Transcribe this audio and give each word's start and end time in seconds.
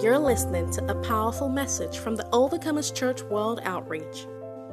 You're 0.00 0.16
listening 0.16 0.70
to 0.70 0.90
a 0.92 1.02
powerful 1.02 1.48
message 1.48 1.98
from 1.98 2.14
the 2.14 2.22
Overcomers 2.32 2.94
Church 2.94 3.24
World 3.24 3.58
Outreach. 3.64 4.28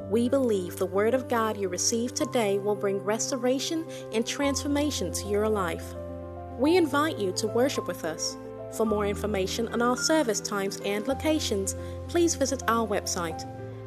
We 0.08 0.28
believe 0.28 0.76
the 0.76 0.86
Word 0.86 1.14
of 1.14 1.26
God 1.26 1.56
you 1.56 1.68
receive 1.68 2.14
today 2.14 2.60
will 2.60 2.76
bring 2.76 2.98
restoration 2.98 3.84
and 4.12 4.24
transformation 4.24 5.10
to 5.10 5.26
your 5.26 5.48
life. 5.48 5.96
We 6.60 6.76
invite 6.76 7.18
you 7.18 7.32
to 7.32 7.48
worship 7.48 7.88
with 7.88 8.04
us. 8.04 8.36
For 8.76 8.86
more 8.86 9.04
information 9.04 9.66
on 9.68 9.82
our 9.82 9.96
service 9.96 10.38
times 10.38 10.80
and 10.84 11.08
locations, 11.08 11.74
please 12.06 12.36
visit 12.36 12.62
our 12.68 12.86
website 12.86 13.44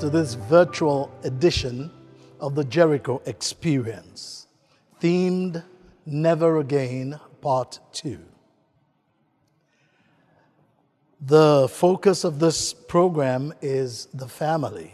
to 0.00 0.10
this 0.10 0.34
virtual 0.34 1.10
edition 1.22 1.90
of 2.38 2.54
the 2.54 2.62
Jericho 2.62 3.22
Experience, 3.24 4.48
themed 5.00 5.64
Never 6.04 6.58
Again, 6.58 7.18
Part 7.40 7.80
2. 7.92 8.18
The 11.22 11.68
focus 11.70 12.22
of 12.22 12.38
this 12.38 12.74
program 12.74 13.54
is 13.62 14.08
the 14.12 14.28
family. 14.28 14.92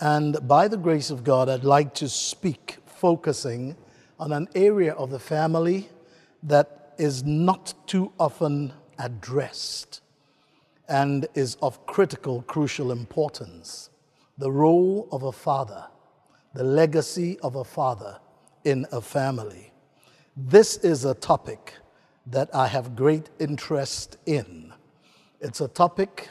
And 0.00 0.38
by 0.48 0.68
the 0.68 0.78
grace 0.78 1.10
of 1.10 1.22
God, 1.22 1.50
I'd 1.50 1.64
like 1.64 1.92
to 1.96 2.08
speak 2.08 2.78
focusing 2.86 3.76
on 4.18 4.32
an 4.32 4.48
area 4.54 4.94
of 4.94 5.10
the 5.10 5.20
family 5.20 5.90
that 6.44 6.94
is 6.96 7.24
not 7.24 7.74
too 7.86 8.10
often 8.18 8.72
addressed 8.98 10.00
and 10.88 11.26
is 11.34 11.56
of 11.62 11.84
critical, 11.86 12.42
crucial 12.42 12.92
importance 12.92 13.90
the 14.36 14.50
role 14.50 15.08
of 15.12 15.22
a 15.22 15.32
father, 15.32 15.86
the 16.54 16.64
legacy 16.64 17.38
of 17.40 17.54
a 17.54 17.64
father 17.64 18.18
in 18.64 18.84
a 18.90 19.00
family. 19.00 19.72
This 20.36 20.76
is 20.78 21.04
a 21.04 21.14
topic 21.14 21.74
that 22.26 22.52
I 22.54 22.66
have 22.66 22.96
great 22.96 23.30
interest 23.38 24.16
in. 24.26 24.72
It's 25.40 25.60
a 25.60 25.68
topic 25.68 26.28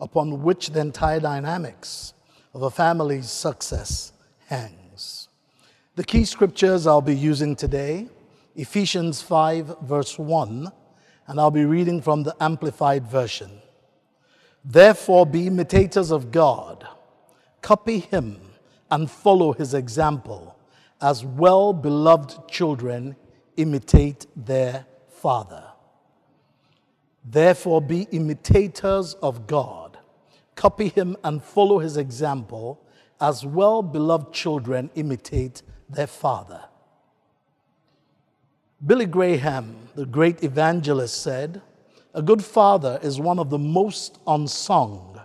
upon 0.00 0.42
which 0.42 0.70
the 0.70 0.80
entire 0.80 1.20
dynamics 1.20 2.14
of 2.54 2.62
a 2.62 2.70
family's 2.70 3.30
success 3.30 4.12
hangs. 4.46 5.28
The 5.96 6.04
key 6.04 6.24
scriptures 6.24 6.86
I'll 6.86 7.02
be 7.02 7.16
using 7.16 7.56
today 7.56 8.08
Ephesians 8.56 9.20
5, 9.20 9.80
verse 9.82 10.16
1, 10.16 10.70
and 11.26 11.40
I'll 11.40 11.50
be 11.50 11.64
reading 11.64 12.00
from 12.00 12.22
the 12.22 12.36
Amplified 12.40 13.04
Version. 13.04 13.50
Therefore, 14.64 15.26
be 15.26 15.46
imitators 15.46 16.10
of 16.10 16.30
God, 16.30 16.88
copy 17.60 17.98
him, 17.98 18.40
and 18.90 19.10
follow 19.10 19.52
his 19.52 19.74
example, 19.74 20.56
as 21.00 21.24
well 21.24 21.72
beloved 21.72 22.48
children 22.48 23.16
imitate 23.56 24.26
their 24.34 24.86
father. 25.08 25.64
Therefore, 27.24 27.80
be 27.80 28.06
imitators 28.10 29.14
of 29.14 29.46
God, 29.46 29.98
copy 30.54 30.88
him, 30.88 31.16
and 31.24 31.42
follow 31.42 31.78
his 31.78 31.96
example, 31.96 32.80
as 33.20 33.44
well 33.44 33.82
beloved 33.82 34.32
children 34.32 34.90
imitate 34.94 35.62
their 35.88 36.06
father. 36.06 36.62
Billy 38.84 39.06
Graham, 39.06 39.88
the 39.94 40.06
great 40.06 40.42
evangelist, 40.42 41.22
said, 41.22 41.62
a 42.14 42.22
good 42.22 42.44
father 42.44 43.00
is 43.02 43.18
one 43.18 43.40
of 43.40 43.50
the 43.50 43.58
most 43.58 44.18
unsung, 44.26 45.20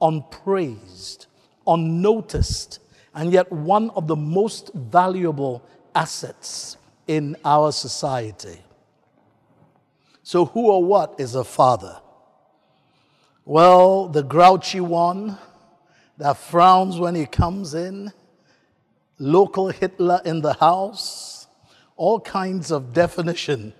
unpraised, 0.00 1.26
unnoticed, 1.66 2.78
and 3.12 3.32
yet 3.32 3.50
one 3.50 3.90
of 3.90 4.06
the 4.06 4.16
most 4.16 4.70
valuable 4.72 5.62
assets 5.94 6.76
in 7.08 7.36
our 7.44 7.72
society. 7.72 8.62
So, 10.22 10.44
who 10.44 10.70
or 10.70 10.84
what 10.84 11.16
is 11.18 11.34
a 11.34 11.42
father? 11.42 12.00
Well, 13.44 14.06
the 14.06 14.22
grouchy 14.22 14.80
one 14.80 15.36
that 16.18 16.36
frowns 16.36 17.00
when 17.00 17.16
he 17.16 17.26
comes 17.26 17.74
in, 17.74 18.12
local 19.18 19.70
Hitler 19.70 20.20
in 20.24 20.40
the 20.40 20.52
house, 20.54 21.48
all 21.96 22.20
kinds 22.20 22.70
of 22.70 22.92
definition 22.92 23.74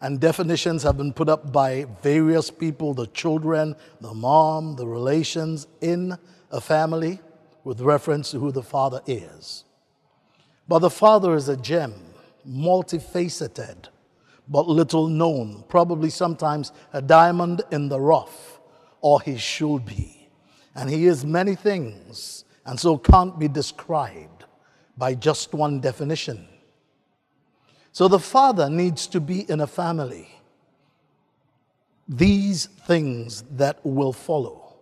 and 0.00 0.20
definitions 0.20 0.82
have 0.84 0.96
been 0.96 1.12
put 1.12 1.28
up 1.28 1.52
by 1.52 1.86
various 2.02 2.50
people 2.50 2.94
the 2.94 3.06
children, 3.08 3.74
the 4.00 4.14
mom, 4.14 4.76
the 4.76 4.86
relations 4.86 5.66
in 5.80 6.16
a 6.50 6.60
family 6.60 7.20
with 7.64 7.80
reference 7.80 8.30
to 8.30 8.38
who 8.38 8.52
the 8.52 8.62
father 8.62 9.02
is. 9.06 9.64
But 10.68 10.80
the 10.80 10.90
father 10.90 11.34
is 11.34 11.48
a 11.48 11.56
gem, 11.56 11.94
multifaceted, 12.48 13.88
but 14.48 14.68
little 14.68 15.08
known, 15.08 15.64
probably 15.68 16.10
sometimes 16.10 16.72
a 16.92 17.02
diamond 17.02 17.62
in 17.70 17.88
the 17.88 18.00
rough, 18.00 18.60
or 19.00 19.20
he 19.20 19.36
should 19.36 19.84
be. 19.84 20.28
And 20.74 20.88
he 20.88 21.06
is 21.06 21.24
many 21.24 21.54
things, 21.54 22.44
and 22.64 22.78
so 22.78 22.96
can't 22.96 23.38
be 23.38 23.48
described 23.48 24.44
by 24.96 25.14
just 25.14 25.52
one 25.52 25.80
definition. 25.80 26.47
So 27.98 28.06
the 28.06 28.20
father 28.20 28.70
needs 28.70 29.08
to 29.08 29.18
be 29.18 29.40
in 29.50 29.60
a 29.60 29.66
family. 29.66 30.28
These 32.08 32.66
things 32.66 33.42
that 33.56 33.84
will 33.84 34.12
follow. 34.12 34.76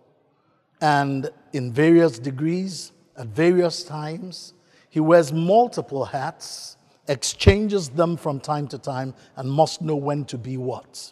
And 0.81 1.31
in 1.51 1.73
various 1.73 2.19
degrees, 2.19 2.91
at 3.17 3.25
various 3.25 3.81
times, 3.81 4.53
he 4.91 4.99
wears 4.99 5.33
multiple 5.33 6.05
hats, 6.05 6.77
exchanges 7.07 7.89
them 7.89 8.17
from 8.17 8.39
time 8.39 8.67
to 8.67 8.77
time, 8.77 9.15
and 9.35 9.49
must 9.49 9.81
know 9.81 9.95
when 9.95 10.23
to 10.25 10.37
be 10.37 10.57
what. 10.57 11.11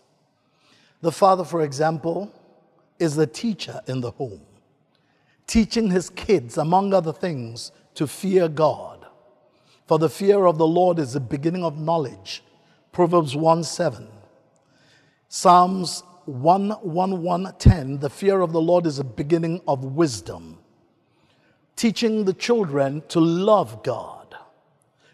The 1.02 1.12
father, 1.12 1.44
for 1.44 1.64
example, 1.64 2.32
is 3.00 3.16
the 3.16 3.26
teacher 3.26 3.82
in 3.88 4.02
the 4.02 4.12
home, 4.12 4.46
teaching 5.48 5.90
his 5.90 6.12
kids, 6.12 6.60
among 6.60 6.94
other 6.94 7.14
things, 7.14 7.72
to 7.96 8.06
fear 8.06 8.48
God 8.48 8.95
for 9.86 10.00
the 10.00 10.10
fear 10.10 10.46
of 10.46 10.58
the 10.58 10.68
Lord 10.68 11.00
is 11.00 11.14
the 11.14 11.20
beginning 11.20 11.64
of 11.64 11.80
knowledge. 11.80 12.44
Proverbs 12.92 13.36
1 13.36 13.64
7. 13.64 14.08
Psalms 15.28 16.04
1 16.26 16.72
1 16.72 17.22
1 17.22 17.54
10. 17.60 18.00
The 18.00 18.10
fear 18.10 18.42
of 18.42 18.52
the 18.52 18.62
Lord 18.62 18.86
is 18.86 18.98
the 18.98 19.04
beginning 19.04 19.62
of 19.68 19.84
wisdom. 19.84 20.58
Teaching 21.76 22.26
the 22.26 22.34
children 22.34 23.04
to 23.10 23.20
love 23.20 23.84
God. 23.84 24.36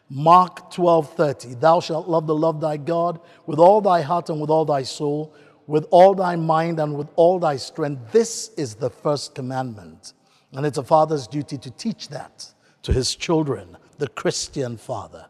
Mark 0.10 0.72
12 0.72 1.16
30. 1.16 1.56
Thou 1.56 1.80
shalt 1.80 2.08
love 2.08 2.28
the 2.28 2.36
Lord 2.36 2.62
thy 2.62 2.78
God 2.78 3.20
with 3.46 3.60
all 3.60 3.82
thy 3.82 4.02
heart 4.02 4.30
and 4.30 4.40
with 4.40 4.50
all 4.50 4.66
thy 4.66 4.84
soul, 4.84 5.34
with 5.68 5.86
all 5.92 6.14
thy 6.14 6.36
mind 6.36 6.80
and 6.80 6.96
with 6.96 7.10
all 7.16 7.40
thy 7.40 7.58
strength. 7.58 8.12
This 8.12 8.52
is 8.58 8.76
the 8.76 8.90
first 8.90 9.36
commandment. 9.36 10.14
And 10.54 10.66
it's 10.66 10.78
a 10.78 10.84
father's 10.84 11.28
duty 11.28 11.58
to 11.58 11.72
teach 11.72 12.10
that 12.10 12.54
to 12.84 12.94
his 12.94 13.16
children 13.16 13.78
the 13.98 14.08
Christian 14.08 14.78
father. 14.78 15.28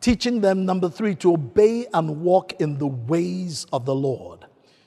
Teaching 0.00 0.40
them, 0.40 0.66
number 0.66 0.88
three, 0.88 1.14
to 1.16 1.32
obey 1.32 1.86
and 1.94 2.20
walk 2.20 2.60
in 2.60 2.76
the 2.78 2.86
ways 2.86 3.66
of 3.72 3.86
the 3.86 3.94
Lord. 3.94 4.44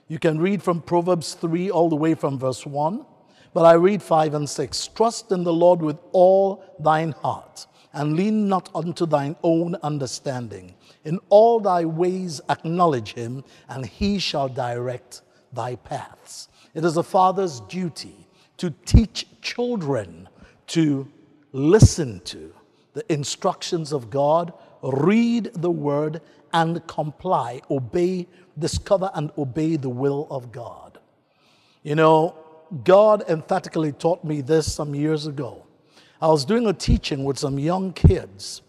You 0.08 0.20
can 0.20 0.40
read 0.40 0.62
from 0.62 0.82
Proverbs 0.82 1.34
3 1.34 1.72
all 1.72 1.90
the 1.90 1.96
way 1.96 2.14
from 2.14 2.38
verse 2.38 2.66
1, 2.66 3.06
but 3.54 3.66
I 3.66 3.74
read 3.74 4.04
5 4.04 4.36
and 4.36 4.50
6. 4.50 4.88
Trust 4.90 5.32
in 5.32 5.44
the 5.44 5.52
Lord 5.52 5.82
with 5.82 5.98
all 6.12 6.64
thine 6.80 7.14
heart, 7.14 7.66
and 7.94 8.16
lean 8.16 8.48
not 8.48 8.70
unto 8.76 9.06
thine 9.06 9.36
own 9.44 9.76
understanding. 9.82 10.76
In 11.04 11.20
all 11.30 11.60
thy 11.60 11.84
ways 11.84 12.40
acknowledge 12.50 13.14
him, 13.14 13.44
and 13.70 13.86
he 13.86 14.20
shall 14.20 14.48
direct 14.48 15.22
thy 15.52 15.76
paths. 15.76 16.48
It 16.74 16.86
is 16.86 16.98
a 16.98 17.04
father's 17.04 17.62
duty 17.62 18.28
to 18.58 18.70
teach 18.86 19.26
children 19.42 20.30
to 20.68 21.08
listen 21.52 22.20
to 22.26 22.54
the 22.98 23.14
instructions 23.14 23.94
of 23.94 24.10
God, 24.10 24.54
read 24.82 25.52
the 25.54 25.70
word, 25.70 26.20
and 26.52 26.86
comply, 26.88 27.62
obey, 27.70 28.26
discover, 28.58 29.12
and 29.14 29.30
obey 29.38 29.76
the 29.76 29.90
will 29.90 30.28
of 30.32 30.52
God. 30.52 30.98
You 31.84 31.94
know, 31.94 32.36
God 32.84 33.24
emphatically 33.30 33.92
taught 33.92 34.24
me 34.24 34.42
this 34.42 34.74
some 34.74 34.96
years 34.96 35.28
ago. 35.28 35.64
I 36.20 36.28
was 36.30 36.44
doing 36.44 36.66
a 36.66 36.74
teaching 36.74 37.24
with 37.24 37.38
some 37.38 37.60
young 37.60 37.94
kids, 37.94 38.64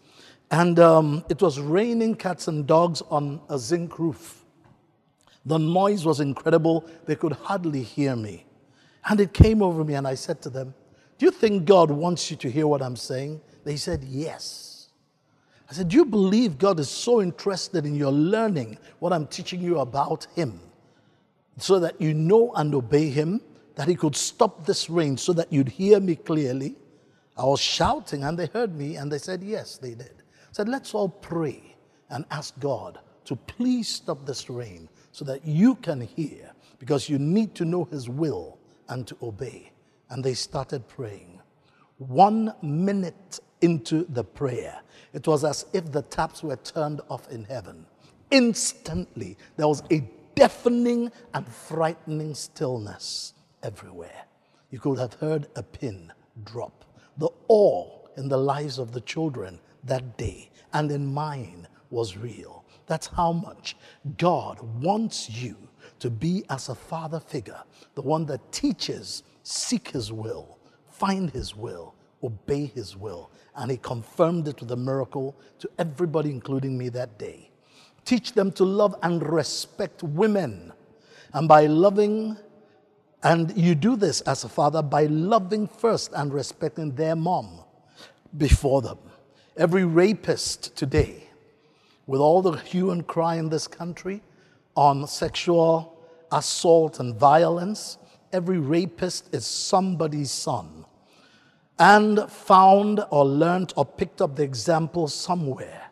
and 0.50 0.78
um, 0.78 1.24
it 1.30 1.40
was 1.40 1.58
raining 1.58 2.14
cats 2.14 2.48
and 2.48 2.66
dogs 2.66 3.00
on 3.08 3.40
a 3.48 3.58
zinc 3.58 3.98
roof. 3.98 4.44
The 5.46 5.58
noise 5.58 6.04
was 6.04 6.20
incredible, 6.20 6.84
they 7.06 7.16
could 7.16 7.32
hardly 7.32 7.82
hear 7.82 8.14
me. 8.14 8.44
And 9.08 9.20
it 9.20 9.32
came 9.32 9.62
over 9.62 9.84
me, 9.84 9.94
and 9.94 10.06
I 10.06 10.16
said 10.16 10.42
to 10.42 10.50
them, 10.50 10.74
Do 11.16 11.24
you 11.24 11.32
think 11.32 11.64
God 11.64 11.90
wants 11.90 12.30
you 12.30 12.36
to 12.36 12.50
hear 12.50 12.66
what 12.66 12.82
I'm 12.82 12.96
saying? 12.96 13.40
They 13.68 13.76
said, 13.76 14.02
Yes. 14.02 14.88
I 15.68 15.74
said, 15.74 15.90
Do 15.90 15.96
you 15.96 16.06
believe 16.06 16.56
God 16.56 16.80
is 16.80 16.88
so 16.88 17.20
interested 17.20 17.84
in 17.84 17.94
your 17.94 18.10
learning 18.10 18.78
what 18.98 19.12
I'm 19.12 19.26
teaching 19.26 19.60
you 19.60 19.80
about 19.80 20.26
Him 20.34 20.58
so 21.58 21.78
that 21.78 22.00
you 22.00 22.14
know 22.14 22.54
and 22.54 22.74
obey 22.74 23.10
Him 23.10 23.42
that 23.74 23.86
he 23.86 23.94
could 23.94 24.16
stop 24.16 24.64
this 24.64 24.88
rain 24.88 25.18
so 25.18 25.34
that 25.34 25.52
you'd 25.52 25.68
hear 25.68 26.00
me 26.00 26.16
clearly. 26.16 26.76
I 27.36 27.44
was 27.44 27.60
shouting 27.60 28.24
and 28.24 28.38
they 28.38 28.46
heard 28.46 28.74
me 28.74 28.96
and 28.96 29.12
they 29.12 29.18
said, 29.18 29.42
Yes, 29.42 29.76
they 29.76 29.90
did. 29.90 30.14
I 30.16 30.52
said, 30.52 30.70
Let's 30.70 30.94
all 30.94 31.10
pray 31.10 31.76
and 32.08 32.24
ask 32.30 32.58
God 32.60 33.00
to 33.26 33.36
please 33.36 33.86
stop 33.86 34.24
this 34.24 34.48
rain 34.48 34.88
so 35.12 35.26
that 35.26 35.44
you 35.44 35.74
can 35.74 36.00
hear 36.00 36.52
because 36.78 37.10
you 37.10 37.18
need 37.18 37.54
to 37.56 37.66
know 37.66 37.84
his 37.84 38.08
will 38.08 38.56
and 38.88 39.06
to 39.08 39.16
obey. 39.22 39.72
And 40.08 40.24
they 40.24 40.32
started 40.32 40.88
praying. 40.88 41.38
One 41.98 42.54
minute 42.62 43.40
into 43.60 44.04
the 44.08 44.24
prayer, 44.24 44.80
it 45.12 45.26
was 45.26 45.44
as 45.44 45.66
if 45.72 45.90
the 45.90 46.02
taps 46.02 46.42
were 46.42 46.56
turned 46.56 47.00
off 47.08 47.30
in 47.30 47.44
heaven. 47.44 47.86
Instantly, 48.30 49.36
there 49.56 49.68
was 49.68 49.82
a 49.90 50.08
deafening 50.34 51.10
and 51.34 51.46
frightening 51.48 52.34
stillness 52.34 53.34
everywhere. 53.62 54.24
You 54.70 54.78
could 54.78 54.98
have 54.98 55.14
heard 55.14 55.48
a 55.56 55.62
pin 55.62 56.12
drop. 56.44 56.84
The 57.16 57.30
awe 57.48 57.88
in 58.16 58.28
the 58.28 58.36
lives 58.36 58.78
of 58.78 58.92
the 58.92 59.00
children 59.00 59.58
that 59.84 60.16
day 60.18 60.50
and 60.72 60.90
in 60.90 61.06
mine 61.06 61.66
was 61.90 62.16
real. 62.16 62.64
That's 62.86 63.06
how 63.06 63.32
much 63.32 63.76
God 64.16 64.60
wants 64.82 65.30
you 65.30 65.56
to 66.00 66.10
be 66.10 66.44
as 66.50 66.68
a 66.68 66.74
father 66.74 67.20
figure, 67.20 67.62
the 67.94 68.02
one 68.02 68.26
that 68.26 68.52
teaches, 68.52 69.22
seek 69.42 69.88
his 69.88 70.12
will, 70.12 70.58
find 70.86 71.30
his 71.30 71.56
will, 71.56 71.94
obey 72.22 72.66
his 72.66 72.96
will. 72.96 73.30
And 73.58 73.72
he 73.72 73.76
confirmed 73.76 74.46
it 74.46 74.60
with 74.60 74.70
a 74.70 74.76
miracle 74.76 75.36
to 75.58 75.68
everybody, 75.80 76.30
including 76.30 76.78
me 76.78 76.90
that 76.90 77.18
day. 77.18 77.50
Teach 78.04 78.32
them 78.32 78.52
to 78.52 78.64
love 78.64 78.94
and 79.02 79.20
respect 79.20 80.04
women. 80.04 80.72
And 81.34 81.48
by 81.48 81.66
loving, 81.66 82.36
and 83.24 83.54
you 83.56 83.74
do 83.74 83.96
this 83.96 84.20
as 84.22 84.44
a 84.44 84.48
father 84.48 84.80
by 84.80 85.06
loving 85.06 85.66
first 85.66 86.12
and 86.14 86.32
respecting 86.32 86.94
their 86.94 87.16
mom 87.16 87.64
before 88.36 88.80
them. 88.80 88.98
Every 89.56 89.84
rapist 89.84 90.76
today, 90.76 91.24
with 92.06 92.20
all 92.20 92.40
the 92.42 92.52
hue 92.52 92.92
and 92.92 93.04
cry 93.04 93.34
in 93.34 93.48
this 93.48 93.66
country 93.66 94.22
on 94.76 95.04
sexual 95.08 95.98
assault 96.30 97.00
and 97.00 97.16
violence, 97.16 97.98
every 98.32 98.58
rapist 98.58 99.34
is 99.34 99.44
somebody's 99.44 100.30
son 100.30 100.77
and 101.78 102.30
found 102.30 103.04
or 103.10 103.24
learnt 103.24 103.72
or 103.76 103.84
picked 103.84 104.20
up 104.20 104.36
the 104.36 104.42
example 104.42 105.08
somewhere. 105.08 105.90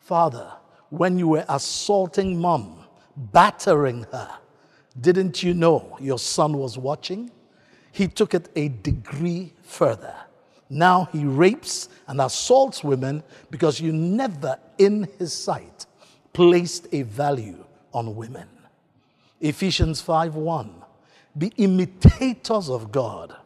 Father, 0.00 0.52
when 0.90 1.18
you 1.18 1.28
were 1.28 1.44
assaulting 1.48 2.40
mom, 2.40 2.84
battering 3.16 4.04
her, 4.10 4.30
didn't 5.00 5.42
you 5.42 5.54
know 5.54 5.96
your 6.00 6.18
son 6.18 6.56
was 6.56 6.76
watching? 6.76 7.30
He 7.92 8.08
took 8.08 8.34
it 8.34 8.48
a 8.56 8.68
degree 8.68 9.52
further. 9.62 10.14
Now 10.70 11.08
he 11.12 11.24
rapes 11.24 11.88
and 12.06 12.20
assaults 12.20 12.82
women 12.82 13.22
because 13.50 13.80
you 13.80 13.92
never, 13.92 14.58
in 14.76 15.08
his 15.18 15.32
sight, 15.32 15.86
placed 16.32 16.88
a 16.92 17.02
value 17.02 17.64
on 17.92 18.14
women. 18.16 18.48
Ephesians 19.40 20.00
5 20.00 20.34
1. 20.34 20.84
Be 21.36 21.52
imitators 21.56 22.68
of 22.68 22.90
God 22.90 23.36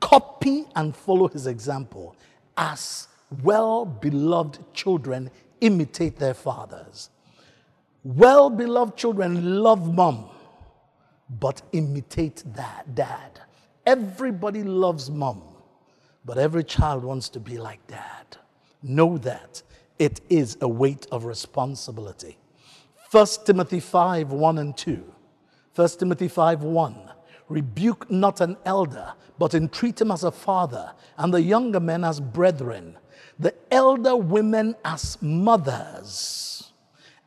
Copy 0.00 0.64
and 0.76 0.94
follow 0.94 1.28
his 1.28 1.46
example 1.46 2.16
as 2.56 3.08
well 3.42 3.84
beloved 3.84 4.58
children 4.74 5.30
imitate 5.60 6.18
their 6.18 6.34
fathers. 6.34 7.10
Well 8.04 8.48
beloved 8.48 8.96
children 8.96 9.62
love 9.62 9.92
mom, 9.92 10.30
but 11.28 11.62
imitate 11.72 12.42
that 12.54 12.94
dad. 12.94 13.40
Everybody 13.84 14.62
loves 14.62 15.10
mom, 15.10 15.42
but 16.24 16.38
every 16.38 16.64
child 16.64 17.04
wants 17.04 17.28
to 17.30 17.40
be 17.40 17.58
like 17.58 17.86
dad. 17.86 18.36
Know 18.82 19.18
that 19.18 19.62
it 19.98 20.20
is 20.28 20.56
a 20.60 20.68
weight 20.68 21.06
of 21.10 21.24
responsibility. 21.24 22.38
1 23.10 23.26
Timothy 23.44 23.80
5 23.80 24.32
1 24.32 24.58
and 24.58 24.76
2. 24.76 25.12
1 25.74 25.88
Timothy 25.98 26.28
5 26.28 26.62
1. 26.62 26.96
Rebuke 27.48 28.10
not 28.10 28.40
an 28.40 28.56
elder, 28.64 29.14
but 29.38 29.54
entreat 29.54 30.00
him 30.00 30.10
as 30.10 30.24
a 30.24 30.30
father, 30.30 30.92
and 31.16 31.32
the 31.32 31.42
younger 31.42 31.80
men 31.80 32.04
as 32.04 32.20
brethren, 32.20 32.96
the 33.38 33.54
elder 33.70 34.16
women 34.16 34.74
as 34.84 35.16
mothers, 35.22 36.72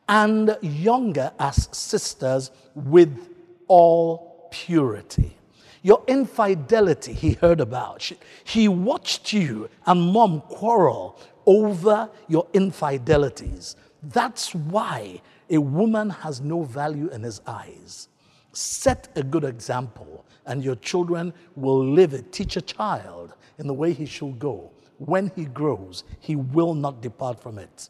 and 0.08 0.56
younger 0.60 1.32
as 1.38 1.68
sisters 1.72 2.50
with 2.74 3.28
all 3.68 4.48
purity. 4.50 5.36
Your 5.82 6.02
infidelity, 6.06 7.12
he 7.12 7.32
heard 7.32 7.60
about. 7.60 8.10
He 8.44 8.68
watched 8.68 9.32
you 9.32 9.68
and 9.86 10.12
mom 10.12 10.42
quarrel 10.42 11.18
over 11.46 12.08
your 12.28 12.46
infidelities. 12.52 13.74
That's 14.02 14.54
why 14.54 15.20
a 15.50 15.58
woman 15.58 16.10
has 16.10 16.40
no 16.40 16.62
value 16.62 17.08
in 17.08 17.22
his 17.22 17.40
eyes. 17.46 18.08
Set 18.52 19.08
a 19.16 19.22
good 19.22 19.44
example, 19.44 20.24
and 20.46 20.62
your 20.62 20.76
children 20.76 21.32
will 21.56 21.84
live 21.84 22.12
it. 22.12 22.32
Teach 22.32 22.56
a 22.56 22.60
child 22.60 23.34
in 23.58 23.66
the 23.66 23.74
way 23.74 23.92
he 23.92 24.06
should 24.06 24.38
go. 24.38 24.70
When 24.98 25.32
he 25.34 25.46
grows, 25.46 26.04
he 26.20 26.36
will 26.36 26.74
not 26.74 27.00
depart 27.00 27.40
from 27.40 27.58
it. 27.58 27.88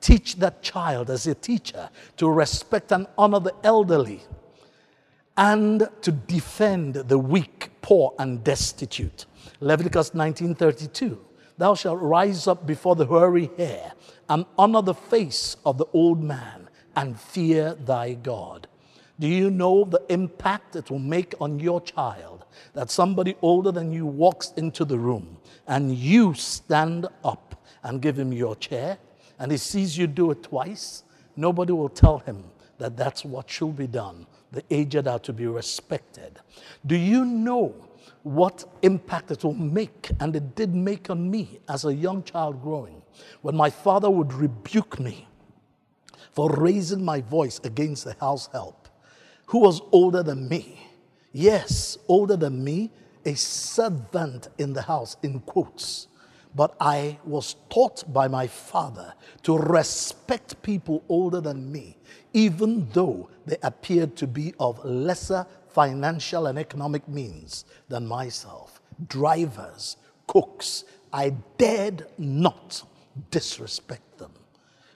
Teach 0.00 0.36
that 0.36 0.62
child 0.62 1.10
as 1.10 1.26
a 1.26 1.34
teacher 1.34 1.90
to 2.16 2.30
respect 2.30 2.92
and 2.92 3.06
honor 3.18 3.40
the 3.40 3.54
elderly 3.64 4.22
and 5.36 5.88
to 6.02 6.12
defend 6.12 6.94
the 6.94 7.18
weak, 7.18 7.70
poor, 7.80 8.14
and 8.18 8.42
destitute. 8.44 9.26
Leviticus 9.60 10.10
19:32. 10.10 11.18
Thou 11.56 11.74
shalt 11.74 12.00
rise 12.00 12.46
up 12.46 12.66
before 12.66 12.94
the 12.94 13.06
hoary 13.06 13.50
hair 13.56 13.92
and 14.28 14.46
honor 14.56 14.82
the 14.82 14.94
face 14.94 15.56
of 15.66 15.78
the 15.78 15.86
old 15.92 16.22
man 16.22 16.68
and 16.94 17.18
fear 17.18 17.74
thy 17.74 18.14
God. 18.14 18.68
Do 19.20 19.26
you 19.26 19.50
know 19.50 19.84
the 19.84 20.02
impact 20.08 20.76
it 20.76 20.90
will 20.90 21.00
make 21.00 21.34
on 21.40 21.58
your 21.58 21.80
child 21.80 22.44
that 22.74 22.90
somebody 22.90 23.36
older 23.42 23.72
than 23.72 23.90
you 23.90 24.06
walks 24.06 24.52
into 24.56 24.84
the 24.84 24.98
room 24.98 25.38
and 25.66 25.94
you 25.94 26.34
stand 26.34 27.08
up 27.24 27.66
and 27.82 28.00
give 28.00 28.18
him 28.18 28.32
your 28.32 28.54
chair 28.56 28.98
and 29.38 29.50
he 29.50 29.58
sees 29.58 29.98
you 29.98 30.06
do 30.06 30.30
it 30.30 30.44
twice? 30.44 31.02
Nobody 31.36 31.72
will 31.72 31.88
tell 31.88 32.18
him 32.18 32.44
that 32.78 32.96
that's 32.96 33.24
what 33.24 33.50
should 33.50 33.76
be 33.76 33.88
done. 33.88 34.26
The 34.52 34.62
aged 34.70 35.08
are 35.08 35.18
to 35.20 35.32
be 35.32 35.46
respected. 35.46 36.38
Do 36.86 36.96
you 36.96 37.24
know 37.24 37.74
what 38.22 38.64
impact 38.82 39.32
it 39.32 39.44
will 39.44 39.54
make? 39.54 40.10
And 40.20 40.34
it 40.36 40.54
did 40.54 40.74
make 40.74 41.10
on 41.10 41.28
me 41.30 41.60
as 41.68 41.84
a 41.84 41.94
young 41.94 42.22
child 42.22 42.62
growing. 42.62 43.02
When 43.42 43.56
my 43.56 43.70
father 43.70 44.08
would 44.08 44.32
rebuke 44.32 45.00
me 45.00 45.26
for 46.32 46.50
raising 46.50 47.04
my 47.04 47.20
voice 47.20 47.60
against 47.64 48.04
the 48.04 48.14
house 48.20 48.48
help, 48.52 48.87
who 49.48 49.58
was 49.58 49.80
older 49.92 50.22
than 50.22 50.48
me. 50.48 50.78
Yes, 51.32 51.98
older 52.06 52.36
than 52.36 52.62
me, 52.62 52.90
a 53.24 53.34
servant 53.34 54.48
in 54.58 54.72
the 54.72 54.82
house, 54.82 55.16
in 55.22 55.40
quotes. 55.40 56.06
But 56.54 56.74
I 56.80 57.18
was 57.24 57.56
taught 57.70 58.10
by 58.12 58.28
my 58.28 58.46
father 58.46 59.14
to 59.42 59.56
respect 59.56 60.60
people 60.62 61.02
older 61.08 61.40
than 61.40 61.70
me, 61.70 61.96
even 62.32 62.88
though 62.92 63.30
they 63.46 63.56
appeared 63.62 64.16
to 64.16 64.26
be 64.26 64.54
of 64.60 64.84
lesser 64.84 65.46
financial 65.68 66.46
and 66.46 66.58
economic 66.58 67.08
means 67.08 67.64
than 67.88 68.06
myself. 68.06 68.80
Drivers, 69.08 69.96
cooks, 70.26 70.84
I 71.12 71.30
dared 71.56 72.06
not 72.18 72.82
disrespect 73.30 74.18
them. 74.18 74.32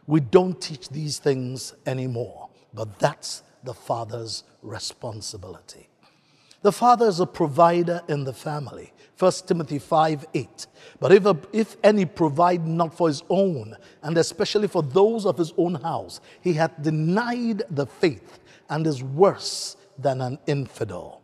We 0.06 0.20
don't 0.20 0.60
teach 0.60 0.88
these 0.90 1.18
things 1.18 1.74
anymore, 1.86 2.50
but 2.74 2.98
that's 2.98 3.42
the 3.64 3.74
father's 3.74 4.44
responsibility. 4.62 5.88
The 6.62 6.72
father 6.72 7.06
is 7.06 7.18
a 7.18 7.26
provider 7.26 8.02
in 8.08 8.24
the 8.24 8.32
family. 8.32 8.92
1 9.18 9.32
Timothy 9.46 9.78
5 9.78 10.26
8. 10.32 10.66
But 11.00 11.12
if, 11.12 11.26
a, 11.26 11.36
if 11.52 11.76
any 11.82 12.04
provide 12.04 12.66
not 12.66 12.96
for 12.96 13.08
his 13.08 13.22
own, 13.28 13.76
and 14.02 14.16
especially 14.16 14.68
for 14.68 14.82
those 14.82 15.26
of 15.26 15.38
his 15.38 15.52
own 15.56 15.74
house, 15.74 16.20
he 16.40 16.52
hath 16.54 16.80
denied 16.82 17.62
the 17.70 17.86
faith 17.86 18.38
and 18.70 18.86
is 18.86 19.02
worse 19.02 19.76
than 19.98 20.20
an 20.20 20.38
infidel. 20.46 21.20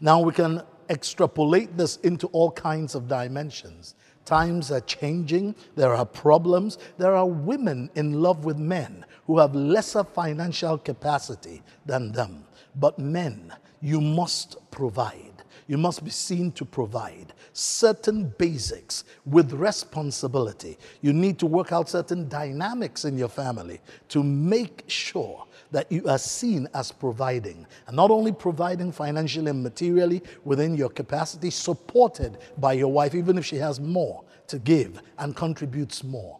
Now 0.00 0.20
we 0.20 0.32
can 0.32 0.62
extrapolate 0.88 1.76
this 1.76 1.96
into 1.98 2.26
all 2.28 2.50
kinds 2.50 2.94
of 2.94 3.08
dimensions. 3.08 3.94
Times 4.30 4.70
are 4.70 4.80
changing, 4.82 5.56
there 5.74 5.92
are 5.92 6.06
problems, 6.06 6.78
there 6.98 7.16
are 7.16 7.26
women 7.26 7.90
in 7.96 8.22
love 8.22 8.44
with 8.44 8.58
men 8.58 9.04
who 9.26 9.40
have 9.40 9.56
lesser 9.56 10.04
financial 10.04 10.78
capacity 10.78 11.62
than 11.84 12.12
them. 12.12 12.44
But 12.76 13.00
men, 13.00 13.52
you 13.82 14.00
must 14.00 14.56
provide. 14.70 15.42
You 15.66 15.78
must 15.78 16.04
be 16.04 16.12
seen 16.12 16.52
to 16.52 16.64
provide 16.64 17.32
certain 17.52 18.32
basics 18.38 19.02
with 19.26 19.52
responsibility. 19.52 20.78
You 21.00 21.12
need 21.12 21.40
to 21.40 21.46
work 21.46 21.72
out 21.72 21.88
certain 21.88 22.28
dynamics 22.28 23.04
in 23.04 23.18
your 23.18 23.28
family 23.28 23.80
to 24.10 24.22
make 24.22 24.84
sure 24.86 25.44
that 25.70 25.90
you 25.90 26.06
are 26.08 26.18
seen 26.18 26.68
as 26.74 26.92
providing. 26.92 27.66
And 27.86 27.96
not 27.96 28.10
only 28.10 28.32
providing 28.32 28.92
financially 28.92 29.50
and 29.50 29.62
materially 29.62 30.22
within 30.44 30.74
your 30.74 30.88
capacity, 30.88 31.50
supported 31.50 32.38
by 32.58 32.74
your 32.74 32.92
wife, 32.92 33.14
even 33.14 33.38
if 33.38 33.44
she 33.44 33.56
has 33.56 33.80
more 33.80 34.24
to 34.48 34.58
give 34.58 35.00
and 35.18 35.36
contributes 35.36 36.02
more. 36.02 36.38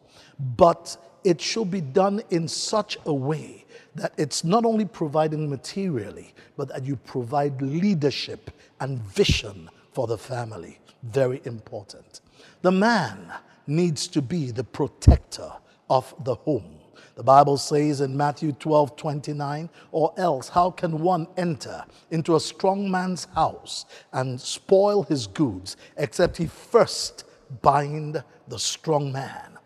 But 0.57 0.97
it 1.23 1.41
should 1.41 1.71
be 1.71 1.81
done 1.81 2.23
in 2.31 2.49
such 2.49 2.99
a 3.07 3.15
way 3.15 3.65
that 3.95 4.13
it's 4.17 4.45
not 4.45 4.65
only 4.65 4.85
providing 4.85 5.49
materially, 5.49 6.35
but 6.57 6.69
that 6.69 6.85
you 6.85 6.97
provide 6.97 7.61
leadership 7.61 8.51
and 8.81 9.01
vision 9.01 9.69
for 9.93 10.07
the 10.07 10.19
family. 10.19 10.79
Very 11.03 11.41
important. 11.45 12.21
The 12.63 12.71
man 12.71 13.33
needs 13.67 14.09
to 14.09 14.23
be 14.23 14.51
the 14.51 14.65
protector 14.65 15.53
of 15.89 16.15
the 16.25 16.35
home. 16.35 16.80
The 17.21 17.25
Bible 17.25 17.59
says 17.59 18.01
in 18.01 18.17
Matthew 18.17 18.53
12 18.53 18.97
29, 18.97 19.69
or 19.93 20.15
else, 20.17 20.49
how 20.49 20.71
can 20.71 21.01
one 21.03 21.27
enter 21.37 21.85
into 22.11 22.35
a 22.35 22.41
strong 22.41 22.91
man's 22.91 23.27
house 23.35 23.85
and 24.15 24.41
spoil 24.41 25.03
his 25.03 25.27
goods 25.27 25.77
except 25.99 26.39
he 26.39 26.47
first 26.47 27.25
bind 27.61 28.25
the 28.49 28.59
strong 28.59 29.13
man? 29.13 29.59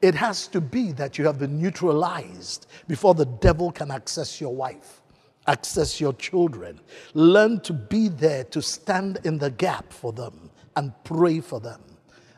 It 0.00 0.14
has 0.14 0.46
to 0.54 0.60
be 0.60 0.92
that 0.92 1.18
you 1.18 1.26
have 1.26 1.40
been 1.40 1.60
neutralized 1.60 2.68
before 2.86 3.14
the 3.14 3.26
devil 3.26 3.72
can 3.72 3.90
access 3.90 4.40
your 4.40 4.54
wife, 4.54 5.02
access 5.48 6.00
your 6.00 6.12
children. 6.12 6.78
Learn 7.14 7.58
to 7.62 7.72
be 7.72 8.06
there 8.06 8.44
to 8.44 8.62
stand 8.62 9.18
in 9.24 9.36
the 9.36 9.50
gap 9.50 9.92
for 9.92 10.12
them 10.12 10.48
and 10.76 10.92
pray 11.02 11.40
for 11.40 11.58
them. 11.58 11.80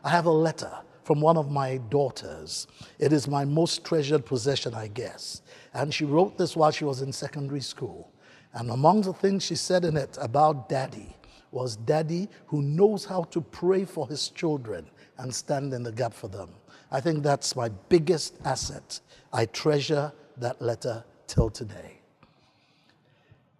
I 0.03 0.09
have 0.09 0.25
a 0.25 0.31
letter 0.31 0.75
from 1.03 1.21
one 1.21 1.37
of 1.37 1.51
my 1.51 1.77
daughters. 1.89 2.67
It 2.99 3.13
is 3.13 3.27
my 3.27 3.45
most 3.45 3.83
treasured 3.83 4.25
possession, 4.25 4.73
I 4.73 4.87
guess. 4.87 5.41
And 5.73 5.93
she 5.93 6.05
wrote 6.05 6.37
this 6.37 6.55
while 6.55 6.71
she 6.71 6.85
was 6.85 7.01
in 7.01 7.11
secondary 7.11 7.61
school. 7.61 8.11
And 8.53 8.69
among 8.69 9.01
the 9.01 9.13
things 9.13 9.43
she 9.43 9.55
said 9.55 9.83
in 9.83 9.97
it 9.97 10.17
about 10.21 10.69
daddy 10.69 11.15
was 11.51 11.75
daddy 11.75 12.29
who 12.47 12.61
knows 12.61 13.05
how 13.05 13.23
to 13.23 13.41
pray 13.41 13.85
for 13.85 14.07
his 14.07 14.29
children 14.29 14.85
and 15.17 15.33
stand 15.33 15.73
in 15.73 15.83
the 15.83 15.91
gap 15.91 16.13
for 16.13 16.27
them. 16.27 16.49
I 16.91 17.01
think 17.01 17.23
that's 17.23 17.55
my 17.55 17.69
biggest 17.89 18.35
asset. 18.45 18.99
I 19.31 19.45
treasure 19.45 20.11
that 20.37 20.61
letter 20.61 21.03
till 21.27 21.49
today. 21.49 21.99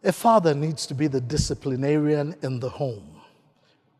A 0.03 0.11
father 0.11 0.53
needs 0.53 0.85
to 0.87 0.93
be 0.93 1.07
the 1.07 1.21
disciplinarian 1.21 2.35
in 2.41 2.59
the 2.59 2.69
home. 2.69 3.21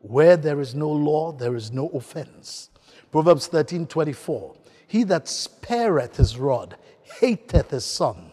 Where 0.00 0.36
there 0.36 0.60
is 0.60 0.74
no 0.74 0.90
law, 0.90 1.32
there 1.32 1.56
is 1.56 1.72
no 1.72 1.88
offense. 1.88 2.68
Proverbs 3.14 3.46
13 3.46 3.86
24. 3.86 4.56
He 4.88 5.04
that 5.04 5.28
spareth 5.28 6.16
his 6.16 6.36
rod 6.36 6.76
hateth 7.20 7.70
his 7.70 7.84
son, 7.84 8.32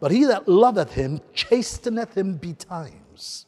but 0.00 0.10
he 0.10 0.24
that 0.24 0.48
loveth 0.48 0.94
him 0.94 1.20
chasteneth 1.34 2.16
him 2.16 2.38
betimes. 2.38 3.44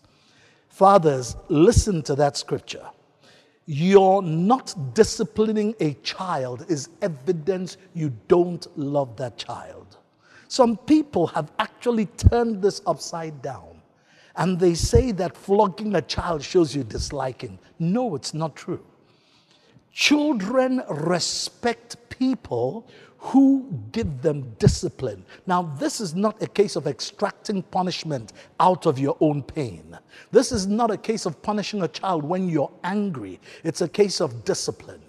Fathers, 0.68 1.36
listen 1.48 2.02
to 2.02 2.14
that 2.16 2.36
scripture. 2.36 2.86
You're 3.64 4.20
not 4.20 4.74
disciplining 4.92 5.74
a 5.80 5.94
child 6.02 6.66
is 6.68 6.90
evidence 7.00 7.78
you 7.94 8.12
don't 8.28 8.66
love 8.78 9.16
that 9.16 9.38
child. 9.38 9.96
Some 10.48 10.76
people 10.76 11.28
have 11.28 11.50
actually 11.58 12.04
turned 12.28 12.60
this 12.60 12.82
upside 12.86 13.40
down 13.40 13.80
and 14.36 14.60
they 14.60 14.74
say 14.74 15.12
that 15.12 15.34
flogging 15.34 15.94
a 15.94 16.02
child 16.02 16.42
shows 16.42 16.76
you 16.76 16.84
disliking. 16.84 17.58
No, 17.78 18.14
it's 18.16 18.34
not 18.34 18.54
true. 18.54 18.84
Children 19.94 20.82
respect 20.88 21.96
people 22.08 22.84
who 23.18 23.72
give 23.92 24.22
them 24.22 24.54
discipline. 24.58 25.24
Now, 25.46 25.62
this 25.78 26.00
is 26.00 26.16
not 26.16 26.42
a 26.42 26.48
case 26.48 26.74
of 26.74 26.88
extracting 26.88 27.62
punishment 27.62 28.32
out 28.58 28.86
of 28.86 28.98
your 28.98 29.16
own 29.20 29.44
pain. 29.44 29.96
This 30.32 30.50
is 30.50 30.66
not 30.66 30.90
a 30.90 30.96
case 30.96 31.26
of 31.26 31.40
punishing 31.42 31.82
a 31.82 31.88
child 31.88 32.24
when 32.24 32.48
you're 32.48 32.72
angry. 32.82 33.40
It's 33.62 33.82
a 33.82 33.88
case 33.88 34.20
of 34.20 34.44
discipline. 34.44 35.00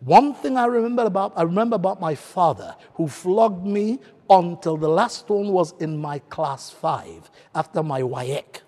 One 0.00 0.34
thing 0.34 0.58
I 0.58 0.66
remember 0.66 1.04
about 1.04 1.32
I 1.36 1.42
remember 1.42 1.76
about 1.76 1.98
my 1.98 2.14
father 2.14 2.76
who 2.94 3.08
flogged 3.08 3.66
me 3.66 3.98
until 4.28 4.76
the 4.76 4.88
last 4.88 5.26
one 5.30 5.48
was 5.48 5.72
in 5.80 5.96
my 5.96 6.18
class 6.18 6.68
5 6.68 7.30
after 7.54 7.82
my 7.82 8.02
WAEC 8.02 8.60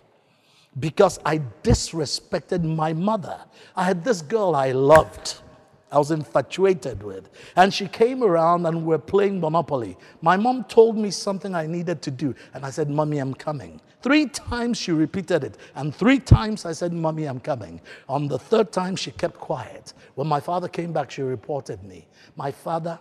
because 0.81 1.21
I 1.25 1.41
disrespected 1.63 2.65
my 2.65 2.95
mother. 2.95 3.39
I 3.77 3.85
had 3.85 4.03
this 4.03 4.23
girl 4.23 4.57
I 4.57 4.73
loved 4.73 5.43
I 5.91 5.99
was 5.99 6.11
infatuated 6.11 7.03
with. 7.03 7.31
And 7.55 7.73
she 7.73 7.87
came 7.87 8.25
around 8.25 8.67
and 8.67 8.85
we're 8.85 8.99
playing 8.99 9.41
Monopoly. 9.41 9.97
My 10.21 10.37
mom 10.37 10.65
told 10.65 10.97
me 10.97 11.11
something 11.11 11.55
I 11.55 11.67
needed 11.67 12.03
to 12.03 12.11
do, 12.11 12.35
and 12.55 12.65
I 12.67 12.71
said, 12.71 12.91
Mommy, 12.91 13.19
I'm 13.19 13.35
coming. 13.35 13.81
Three 14.03 14.27
times 14.27 14.79
she 14.79 14.93
repeated 14.93 15.45
it, 15.45 15.59
and 15.75 15.95
three 15.95 16.19
times 16.19 16.65
I 16.65 16.73
said, 16.73 16.93
Mommy, 16.93 17.25
I'm 17.25 17.41
coming. 17.41 17.81
On 18.09 18.29
the 18.29 18.39
third 18.39 18.73
time, 18.73 18.97
she 18.97 19.11
kept 19.13 19.39
quiet. 19.39 19.95
When 20.15 20.27
my 20.27 20.41
father 20.41 20.69
came 20.69 20.93
back, 20.93 21.11
she 21.11 21.23
reported 21.23 21.83
me. 21.83 22.07
My 22.37 22.51
father 22.51 22.99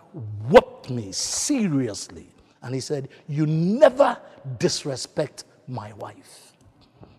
whooped 0.48 0.90
me 0.90 1.12
seriously, 1.12 2.28
and 2.62 2.74
he 2.74 2.80
said, 2.80 3.08
You 3.28 3.46
never 3.46 4.16
disrespect 4.58 5.44
my 5.68 5.92
wife. 5.94 6.54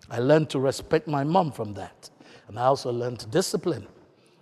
I 0.10 0.20
learned 0.20 0.50
to 0.52 0.60
respect 0.60 1.08
my 1.08 1.24
mom 1.24 1.52
from 1.52 1.74
that, 1.74 2.10
and 2.48 2.58
I 2.58 2.64
also 2.64 2.92
learned 2.92 3.30
discipline. 3.32 3.88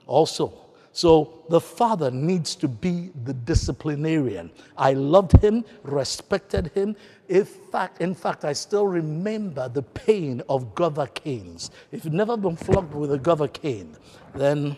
Also, 0.08 0.65
so 0.96 1.44
the 1.50 1.60
father 1.60 2.10
needs 2.10 2.56
to 2.56 2.70
be 2.70 3.12
the 3.26 3.34
disciplinarian. 3.34 4.50
I 4.78 4.94
loved 4.94 5.44
him, 5.44 5.66
respected 5.84 6.68
him. 6.68 6.96
In 7.28 7.44
fact, 7.44 8.00
in 8.00 8.16
fact, 8.16 8.46
I 8.46 8.54
still 8.54 8.88
remember 8.88 9.68
the 9.68 9.82
pain 9.82 10.42
of 10.48 10.74
gova 10.74 11.14
canes. 11.14 11.70
If 11.92 12.06
you've 12.06 12.14
never 12.14 12.38
been 12.38 12.56
flogged 12.56 12.94
with 12.94 13.12
a 13.12 13.20
gova 13.20 13.52
cane, 13.52 13.98
then 14.36 14.78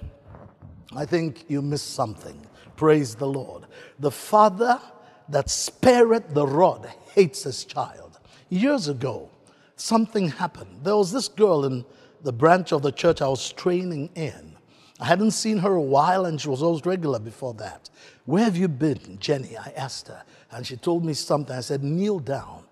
I 0.96 1.06
think 1.06 1.46
you 1.50 1.62
missed 1.62 1.94
something. 1.94 2.48
Praise 2.78 3.14
the 3.14 3.28
Lord. 3.28 3.68
The 4.00 4.10
father 4.10 4.82
that 5.30 5.52
spareth 5.52 6.34
the 6.34 6.48
rod 6.48 6.92
hates 7.14 7.44
his 7.44 7.64
child. 7.64 8.20
Years 8.50 8.88
ago, 8.88 9.30
something 9.76 10.30
happened. 10.30 10.80
There 10.82 10.98
was 10.98 11.12
this 11.12 11.28
girl 11.28 11.64
in 11.66 11.86
the 12.24 12.34
branch 12.34 12.72
of 12.72 12.82
the 12.82 12.92
church 12.92 13.22
I 13.22 13.28
was 13.28 13.52
training 13.52 14.10
in 14.16 14.57
I 15.00 15.06
hadn't 15.06 15.32
seen 15.32 15.60
her 15.60 15.74
a 15.74 15.82
while, 15.82 16.26
and 16.26 16.42
she 16.42 16.50
was 16.50 16.64
always 16.64 16.86
regular 16.86 17.20
before 17.20 17.54
that. 17.56 17.90
Where 18.26 18.44
have 18.44 18.58
you 18.58 18.68
been, 18.68 19.18
Jenny? 19.20 19.56
I 19.58 19.72
asked 19.76 20.08
her. 20.08 20.24
And 20.52 20.66
she 20.66 20.76
told 20.76 21.06
me 21.06 21.14
something. 21.14 21.56
I 21.56 21.60
said, 21.62 21.84
Kneel 21.84 22.20
down. 22.20 22.64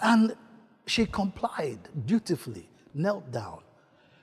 And 0.00 0.34
she 0.86 1.06
complied 1.06 1.78
dutifully, 2.06 2.68
knelt 2.94 3.30
down. 3.30 3.60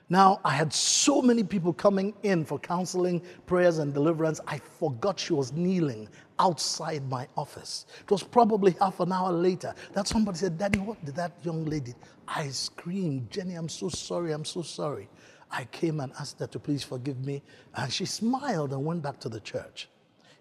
Now, 0.08 0.40
I 0.44 0.50
had 0.50 0.72
so 0.74 1.22
many 1.22 1.42
people 1.42 1.72
coming 1.72 2.12
in 2.22 2.44
for 2.44 2.58
counseling, 2.58 3.22
prayers, 3.46 3.78
and 3.78 3.94
deliverance, 3.94 4.40
I 4.46 4.58
forgot 4.58 5.18
she 5.18 5.32
was 5.32 5.52
kneeling 5.52 6.06
outside 6.38 7.08
my 7.08 7.26
office. 7.36 7.86
It 8.02 8.10
was 8.10 8.22
probably 8.22 8.76
half 8.78 9.00
an 9.00 9.10
hour 9.10 9.32
later 9.32 9.74
that 9.94 10.06
somebody 10.06 10.36
said, 10.36 10.58
Daddy, 10.58 10.80
what 10.80 11.02
did 11.04 11.14
that 11.16 11.32
young 11.42 11.64
lady? 11.64 11.94
I 12.28 12.48
screamed, 12.48 13.30
Jenny, 13.30 13.54
I'm 13.54 13.70
so 13.70 13.88
sorry, 13.88 14.32
I'm 14.32 14.44
so 14.44 14.60
sorry. 14.60 15.08
I 15.52 15.64
came 15.64 16.00
and 16.00 16.12
asked 16.18 16.40
her 16.40 16.46
to 16.46 16.58
please 16.58 16.82
forgive 16.82 17.24
me, 17.24 17.42
and 17.76 17.92
she 17.92 18.06
smiled 18.06 18.72
and 18.72 18.84
went 18.84 19.02
back 19.02 19.20
to 19.20 19.28
the 19.28 19.40
church. 19.40 19.88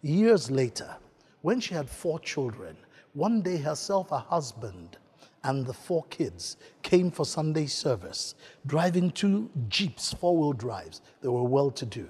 Years 0.01 0.49
later, 0.49 0.95
when 1.41 1.59
she 1.59 1.73
had 1.73 1.89
four 1.89 2.17
children, 2.19 2.77
one 3.13 3.41
day 3.41 3.57
herself, 3.57 4.09
her 4.09 4.17
husband, 4.17 4.97
and 5.43 5.65
the 5.65 5.73
four 5.73 6.05
kids 6.05 6.55
came 6.81 7.11
for 7.11 7.25
Sunday 7.25 7.65
service, 7.65 8.35
driving 8.65 9.11
two 9.11 9.49
Jeeps, 9.67 10.13
four 10.13 10.37
wheel 10.37 10.53
drives. 10.53 11.01
They 11.21 11.27
were 11.27 11.43
well 11.43 11.71
to 11.71 11.85
do, 11.85 12.07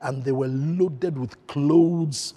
and 0.00 0.22
they 0.22 0.32
were 0.32 0.48
loaded 0.48 1.18
with 1.18 1.46
clothes, 1.48 2.34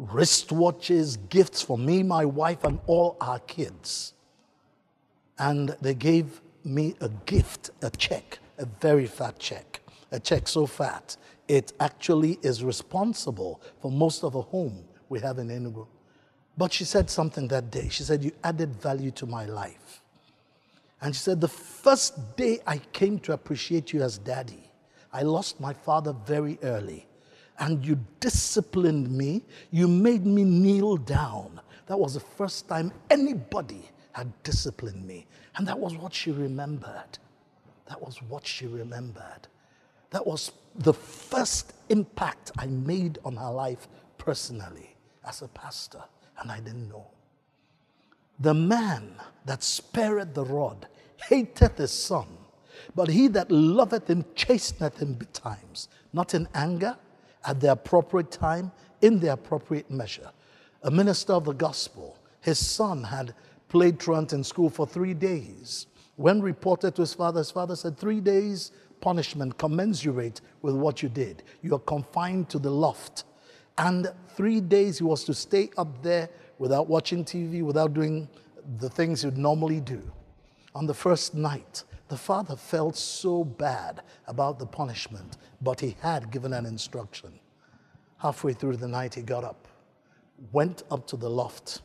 wristwatches, 0.00 1.16
gifts 1.28 1.62
for 1.62 1.78
me, 1.78 2.02
my 2.02 2.24
wife, 2.24 2.64
and 2.64 2.80
all 2.86 3.16
our 3.20 3.38
kids. 3.40 4.14
And 5.38 5.76
they 5.80 5.94
gave 5.94 6.40
me 6.64 6.96
a 7.00 7.08
gift, 7.08 7.70
a 7.82 7.90
check 7.90 8.40
a 8.58 8.66
very 8.80 9.06
fat 9.06 9.38
check, 9.38 9.80
a 10.10 10.20
check 10.20 10.48
so 10.48 10.66
fat, 10.66 11.16
it 11.46 11.72
actually 11.80 12.38
is 12.42 12.62
responsible 12.62 13.60
for 13.80 13.90
most 13.90 14.22
of 14.22 14.32
the 14.34 14.42
home 14.42 14.84
we 15.08 15.20
have 15.20 15.38
in 15.38 15.48
Enugu. 15.48 15.86
But 16.56 16.72
she 16.72 16.84
said 16.84 17.08
something 17.08 17.48
that 17.48 17.70
day. 17.70 17.88
She 17.88 18.02
said, 18.02 18.22
You 18.22 18.32
added 18.42 18.74
value 18.74 19.10
to 19.12 19.26
my 19.26 19.46
life. 19.46 20.02
And 21.00 21.14
she 21.14 21.20
said, 21.20 21.40
The 21.40 21.48
first 21.48 22.36
day 22.36 22.58
I 22.66 22.78
came 22.92 23.18
to 23.20 23.32
appreciate 23.32 23.92
you 23.92 24.02
as 24.02 24.18
daddy, 24.18 24.70
I 25.12 25.22
lost 25.22 25.60
my 25.60 25.72
father 25.72 26.14
very 26.26 26.58
early. 26.62 27.06
And 27.60 27.84
you 27.84 27.98
disciplined 28.20 29.10
me. 29.10 29.44
You 29.70 29.88
made 29.88 30.26
me 30.26 30.44
kneel 30.44 30.96
down. 30.96 31.60
That 31.86 31.98
was 31.98 32.14
the 32.14 32.20
first 32.20 32.68
time 32.68 32.92
anybody 33.10 33.88
had 34.12 34.30
disciplined 34.42 35.04
me. 35.06 35.26
And 35.56 35.66
that 35.66 35.78
was 35.78 35.96
what 35.96 36.12
she 36.12 36.30
remembered. 36.30 37.18
That 37.88 38.02
was 38.02 38.22
what 38.22 38.46
she 38.46 38.66
remembered. 38.66 39.48
That 40.10 40.26
was 40.26 40.52
the 40.74 40.94
first 40.94 41.72
impact 41.88 42.52
I 42.58 42.66
made 42.66 43.18
on 43.24 43.36
her 43.36 43.50
life 43.50 43.88
personally 44.16 44.96
as 45.24 45.42
a 45.42 45.48
pastor, 45.48 46.02
and 46.40 46.50
I 46.50 46.60
didn't 46.60 46.88
know. 46.88 47.06
The 48.40 48.54
man 48.54 49.14
that 49.46 49.62
spareth 49.62 50.34
the 50.34 50.44
rod 50.44 50.86
hateth 51.28 51.78
his 51.78 51.90
son, 51.90 52.26
but 52.94 53.08
he 53.08 53.26
that 53.28 53.50
loveth 53.50 54.08
him 54.08 54.24
chasteneth 54.34 54.98
him 54.98 55.14
betimes, 55.14 55.88
not 56.12 56.34
in 56.34 56.48
anger, 56.54 56.96
at 57.44 57.60
the 57.60 57.72
appropriate 57.72 58.30
time, 58.30 58.70
in 59.00 59.18
the 59.18 59.32
appropriate 59.32 59.90
measure. 59.90 60.30
A 60.82 60.90
minister 60.90 61.32
of 61.32 61.44
the 61.44 61.52
gospel, 61.52 62.18
his 62.40 62.64
son 62.64 63.02
had 63.04 63.34
played 63.68 63.98
truant 63.98 64.32
in 64.32 64.44
school 64.44 64.70
for 64.70 64.86
three 64.86 65.14
days. 65.14 65.86
When 66.18 66.42
reported 66.42 66.96
to 66.96 67.02
his 67.02 67.14
father, 67.14 67.38
his 67.38 67.52
father 67.52 67.76
said, 67.76 67.96
Three 67.96 68.20
days 68.20 68.72
punishment 69.00 69.56
commensurate 69.56 70.40
with 70.62 70.74
what 70.74 71.00
you 71.00 71.08
did. 71.08 71.44
You 71.62 71.76
are 71.76 71.78
confined 71.78 72.48
to 72.48 72.58
the 72.58 72.72
loft. 72.72 73.22
And 73.78 74.12
three 74.30 74.60
days 74.60 74.98
he 74.98 75.04
was 75.04 75.22
to 75.24 75.32
stay 75.32 75.70
up 75.76 76.02
there 76.02 76.28
without 76.58 76.88
watching 76.88 77.24
TV, 77.24 77.62
without 77.62 77.94
doing 77.94 78.28
the 78.78 78.90
things 78.90 79.22
you'd 79.22 79.38
normally 79.38 79.78
do. 79.78 80.02
On 80.74 80.86
the 80.86 80.94
first 80.94 81.36
night, 81.36 81.84
the 82.08 82.16
father 82.16 82.56
felt 82.56 82.96
so 82.96 83.44
bad 83.44 84.02
about 84.26 84.58
the 84.58 84.66
punishment, 84.66 85.36
but 85.62 85.78
he 85.78 85.96
had 86.00 86.32
given 86.32 86.52
an 86.52 86.66
instruction. 86.66 87.38
Halfway 88.16 88.54
through 88.54 88.78
the 88.78 88.88
night, 88.88 89.14
he 89.14 89.22
got 89.22 89.44
up, 89.44 89.68
went 90.50 90.82
up 90.90 91.06
to 91.06 91.16
the 91.16 91.30
loft, 91.30 91.82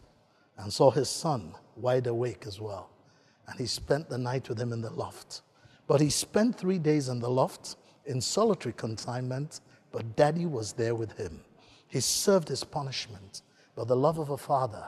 and 0.57 0.73
saw 0.73 0.89
his 0.89 1.07
son 1.07 1.53
wide 1.75 2.07
awake 2.07 2.45
as 2.47 2.59
well. 2.59 2.89
And 3.47 3.59
he 3.59 3.65
spent 3.65 4.09
the 4.09 4.17
night 4.17 4.49
with 4.49 4.59
him 4.59 4.71
in 4.71 4.81
the 4.81 4.89
loft. 4.89 5.41
But 5.87 6.01
he 6.01 6.09
spent 6.09 6.57
three 6.57 6.79
days 6.79 7.09
in 7.09 7.19
the 7.19 7.29
loft 7.29 7.75
in 8.05 8.21
solitary 8.21 8.73
confinement, 8.73 9.61
but 9.91 10.15
daddy 10.15 10.45
was 10.45 10.73
there 10.73 10.95
with 10.95 11.17
him. 11.17 11.41
He 11.87 11.99
served 11.99 12.47
his 12.49 12.63
punishment, 12.63 13.41
but 13.75 13.87
the 13.87 13.95
love 13.95 14.17
of 14.17 14.29
a 14.29 14.37
father 14.37 14.87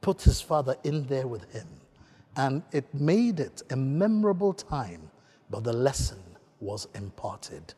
put 0.00 0.22
his 0.22 0.40
father 0.40 0.76
in 0.84 1.06
there 1.06 1.26
with 1.26 1.50
him. 1.52 1.66
And 2.36 2.62
it 2.72 2.92
made 2.94 3.40
it 3.40 3.62
a 3.70 3.76
memorable 3.76 4.52
time, 4.52 5.10
but 5.50 5.64
the 5.64 5.72
lesson 5.72 6.22
was 6.60 6.86
imparted. 6.94 7.74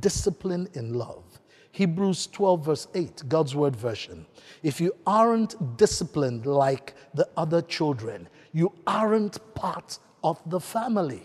Discipline 0.00 0.68
in 0.74 0.94
love. 0.94 1.24
Hebrews 1.72 2.26
12, 2.28 2.64
verse 2.64 2.88
8, 2.94 3.22
God's 3.28 3.54
word 3.54 3.76
version. 3.76 4.26
If 4.62 4.80
you 4.80 4.92
aren't 5.06 5.76
disciplined 5.76 6.46
like 6.46 6.94
the 7.14 7.28
other 7.36 7.62
children, 7.62 8.28
you 8.52 8.72
aren't 8.86 9.54
part 9.54 9.98
of 10.22 10.40
the 10.46 10.60
family. 10.60 11.22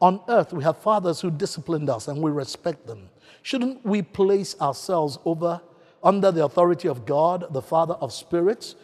On 0.00 0.20
earth, 0.28 0.52
we 0.52 0.62
have 0.62 0.78
fathers 0.78 1.20
who 1.20 1.30
disciplined 1.30 1.90
us 1.90 2.08
and 2.08 2.22
we 2.22 2.30
respect 2.30 2.86
them. 2.86 3.10
Shouldn't 3.42 3.84
we 3.84 4.02
place 4.02 4.54
ourselves 4.60 5.18
over 5.24 5.60
under 6.02 6.30
the 6.30 6.44
authority 6.44 6.88
of 6.88 7.04
God, 7.04 7.46
the 7.50 7.62
Father 7.62 7.94
of 7.94 8.12
spirits, 8.12 8.76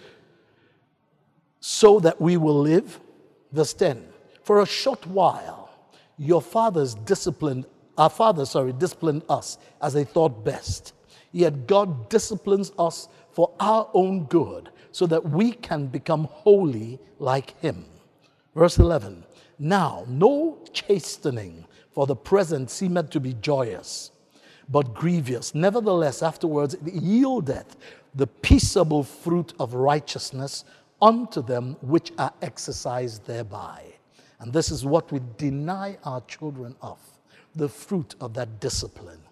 so 1.60 2.00
that 2.00 2.20
we 2.20 2.36
will 2.36 2.60
live? 2.60 3.00
Verse 3.52 3.72
10 3.74 4.04
For 4.42 4.60
a 4.62 4.66
short 4.66 5.06
while, 5.06 5.70
your 6.18 6.42
fathers 6.42 6.94
disciplined, 6.94 7.66
our 7.96 8.10
fathers, 8.10 8.50
sorry, 8.50 8.72
disciplined 8.72 9.22
us 9.28 9.58
as 9.80 9.92
they 9.92 10.04
thought 10.04 10.44
best. 10.44 10.92
Yet 11.30 11.66
God 11.66 12.08
disciplines 12.08 12.72
us 12.78 13.08
for 13.32 13.52
our 13.58 13.88
own 13.92 14.24
good 14.24 14.70
so 14.94 15.08
that 15.08 15.28
we 15.28 15.50
can 15.50 15.88
become 15.88 16.28
holy 16.30 17.00
like 17.18 17.60
Him. 17.60 17.84
Verse 18.54 18.78
11 18.78 19.24
Now, 19.58 20.04
no 20.06 20.56
chastening 20.72 21.64
for 21.90 22.06
the 22.06 22.14
present 22.14 22.70
seemeth 22.70 23.10
to 23.10 23.18
be 23.18 23.34
joyous, 23.40 24.12
but 24.68 24.94
grievous. 24.94 25.52
Nevertheless, 25.52 26.22
afterwards 26.22 26.74
it 26.74 26.84
yieldeth 26.84 27.74
the 28.14 28.28
peaceable 28.28 29.02
fruit 29.02 29.52
of 29.58 29.74
righteousness 29.74 30.64
unto 31.02 31.42
them 31.42 31.76
which 31.80 32.12
are 32.16 32.32
exercised 32.40 33.26
thereby. 33.26 33.82
And 34.38 34.52
this 34.52 34.70
is 34.70 34.84
what 34.84 35.10
we 35.10 35.20
deny 35.36 35.98
our 36.04 36.20
children 36.28 36.76
of 36.80 36.98
the 37.56 37.68
fruit 37.68 38.14
of 38.20 38.32
that 38.34 38.60
discipline. 38.60 39.22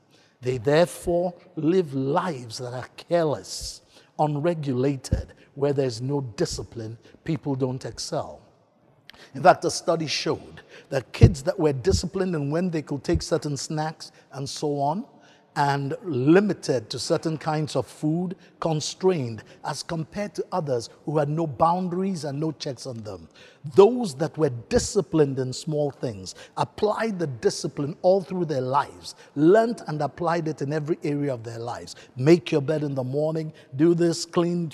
They 0.40 0.58
therefore 0.58 1.34
live 1.54 1.94
lives 1.94 2.58
that 2.58 2.74
are 2.74 2.88
careless, 2.96 3.82
unregulated, 4.18 5.34
where 5.54 5.72
there's 5.72 6.00
no 6.00 6.20
discipline, 6.36 6.98
people 7.24 7.54
don't 7.54 7.84
excel. 7.84 8.40
In 9.34 9.42
fact, 9.42 9.64
a 9.64 9.70
study 9.70 10.06
showed 10.06 10.62
that 10.88 11.12
kids 11.12 11.42
that 11.44 11.58
were 11.58 11.72
disciplined 11.72 12.34
and 12.34 12.50
when 12.50 12.70
they 12.70 12.82
could 12.82 13.04
take 13.04 13.22
certain 13.22 13.56
snacks 13.56 14.12
and 14.32 14.48
so 14.48 14.78
on, 14.78 15.04
and 15.56 15.94
limited 16.02 16.88
to 16.88 16.98
certain 16.98 17.36
kinds 17.36 17.76
of 17.76 17.86
food, 17.86 18.36
constrained 18.60 19.42
as 19.64 19.82
compared 19.82 20.34
to 20.34 20.44
others 20.50 20.88
who 21.04 21.18
had 21.18 21.28
no 21.28 21.46
boundaries 21.46 22.24
and 22.24 22.40
no 22.40 22.52
checks 22.52 22.86
on 22.86 22.96
them. 23.02 23.28
Those 23.76 24.14
that 24.16 24.36
were 24.38 24.50
disciplined 24.68 25.38
in 25.38 25.52
small 25.52 25.90
things 25.90 26.34
applied 26.56 27.18
the 27.18 27.26
discipline 27.26 27.96
all 28.02 28.22
through 28.22 28.46
their 28.46 28.60
lives, 28.60 29.14
learnt 29.36 29.82
and 29.86 30.00
applied 30.00 30.48
it 30.48 30.62
in 30.62 30.72
every 30.72 30.98
area 31.04 31.34
of 31.34 31.44
their 31.44 31.58
lives. 31.58 31.96
Make 32.16 32.50
your 32.50 32.62
bed 32.62 32.82
in 32.82 32.94
the 32.94 33.04
morning, 33.04 33.52
do 33.76 33.94
this, 33.94 34.24
clean, 34.24 34.72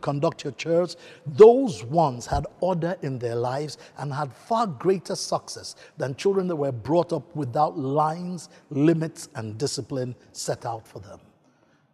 conduct 0.00 0.44
your 0.44 0.52
church. 0.54 0.96
Those 1.26 1.84
ones 1.84 2.26
had 2.26 2.46
order 2.60 2.96
in 3.02 3.18
their 3.18 3.36
lives 3.36 3.78
and 3.98 4.12
had 4.12 4.32
far 4.32 4.66
greater 4.66 5.14
success 5.14 5.76
than 5.96 6.14
children 6.16 6.48
that 6.48 6.56
were 6.56 6.72
brought 6.72 7.12
up 7.12 7.34
without 7.36 7.78
lines, 7.78 8.48
limits, 8.70 9.28
and 9.34 9.56
discipline 9.56 10.15
set 10.32 10.66
out 10.66 10.86
for 10.86 10.98
them. 10.98 11.20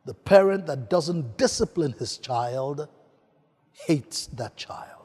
The 0.05 0.15
parent 0.15 0.67
that 0.67 0.91
doesn't 0.91 1.37
discipline 1.37 1.95
his 1.99 2.19
child 2.19 2.89
hates 3.87 4.27
that 4.29 4.57
child 4.57 5.03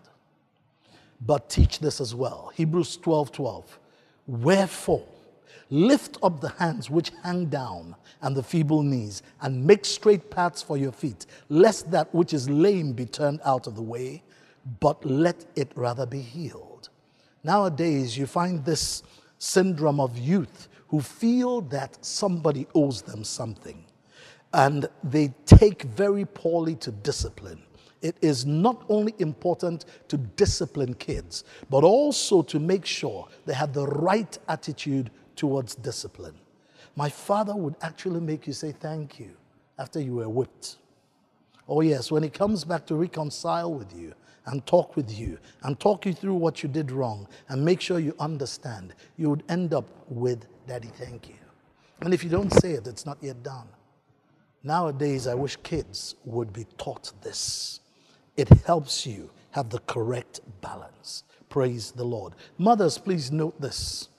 but 1.21 1.49
teach 1.49 1.79
this 1.79 1.99
as 1.99 2.13
well. 2.13 2.51
Hebrews 2.55 2.97
12 2.97 3.31
12. 3.31 3.79
Wherefore, 4.27 5.07
lift 5.69 6.17
up 6.21 6.41
the 6.41 6.49
hands 6.49 6.89
which 6.89 7.11
hang 7.23 7.45
down 7.45 7.95
and 8.21 8.35
the 8.35 8.43
feeble 8.43 8.83
knees, 8.83 9.21
and 9.41 9.65
make 9.65 9.85
straight 9.85 10.31
paths 10.31 10.61
for 10.61 10.75
your 10.75 10.91
feet, 10.91 11.25
lest 11.49 11.91
that 11.91 12.13
which 12.13 12.33
is 12.33 12.49
lame 12.49 12.93
be 12.93 13.05
turned 13.05 13.39
out 13.45 13.67
of 13.67 13.75
the 13.75 13.81
way, 13.81 14.23
but 14.79 15.03
let 15.05 15.45
it 15.55 15.71
rather 15.75 16.05
be 16.05 16.21
healed. 16.21 16.89
Nowadays, 17.43 18.17
you 18.17 18.25
find 18.25 18.65
this 18.65 19.03
syndrome 19.37 19.99
of 19.99 20.17
youth 20.17 20.67
who 20.87 21.01
feel 21.01 21.61
that 21.61 21.97
somebody 22.03 22.67
owes 22.75 23.01
them 23.01 23.23
something, 23.23 23.85
and 24.53 24.89
they 25.03 25.33
take 25.45 25.83
very 25.83 26.25
poorly 26.25 26.75
to 26.75 26.91
discipline 26.91 27.61
it 28.01 28.15
is 28.21 28.45
not 28.45 28.83
only 28.89 29.13
important 29.19 29.85
to 30.07 30.17
discipline 30.17 30.93
kids, 30.95 31.43
but 31.69 31.83
also 31.83 32.41
to 32.43 32.59
make 32.59 32.85
sure 32.85 33.27
they 33.45 33.53
have 33.53 33.73
the 33.73 33.87
right 33.87 34.37
attitude 34.47 35.11
towards 35.35 35.75
discipline. 35.75 36.35
My 36.95 37.09
father 37.09 37.55
would 37.55 37.75
actually 37.81 38.21
make 38.21 38.47
you 38.47 38.53
say 38.53 38.71
thank 38.71 39.19
you 39.19 39.31
after 39.77 39.99
you 39.99 40.15
were 40.15 40.29
whipped. 40.29 40.77
Oh, 41.67 41.81
yes, 41.81 42.11
when 42.11 42.23
he 42.23 42.29
comes 42.29 42.63
back 42.63 42.85
to 42.87 42.95
reconcile 42.95 43.73
with 43.73 43.95
you 43.95 44.13
and 44.45 44.65
talk 44.65 44.95
with 44.95 45.11
you 45.11 45.37
and 45.63 45.79
talk 45.79 46.05
you 46.05 46.13
through 46.13 46.35
what 46.35 46.63
you 46.63 46.69
did 46.69 46.91
wrong 46.91 47.27
and 47.49 47.63
make 47.63 47.81
sure 47.81 47.99
you 47.99 48.15
understand, 48.19 48.95
you 49.17 49.29
would 49.29 49.43
end 49.49 49.73
up 49.73 49.85
with, 50.07 50.47
Daddy, 50.67 50.89
thank 50.89 51.29
you. 51.29 51.35
And 52.01 52.13
if 52.13 52.23
you 52.23 52.29
don't 52.29 52.51
say 52.51 52.73
it, 52.73 52.85
it's 52.87 53.05
not 53.05 53.17
yet 53.21 53.41
done. 53.41 53.67
Nowadays, 54.63 55.27
I 55.27 55.33
wish 55.33 55.55
kids 55.57 56.15
would 56.25 56.51
be 56.51 56.65
taught 56.77 57.11
this 57.21 57.79
it 58.35 58.49
helps 58.65 59.07
you 59.07 59.31
have 59.51 59.69
the 59.69 59.79
correct 59.79 60.41
balance. 60.61 61.23
Praise 61.49 61.91
the 61.91 62.03
Lord. 62.03 62.33
Mothers, 62.59 62.99
please 62.99 63.31
note 63.31 63.59
this. 63.59 64.09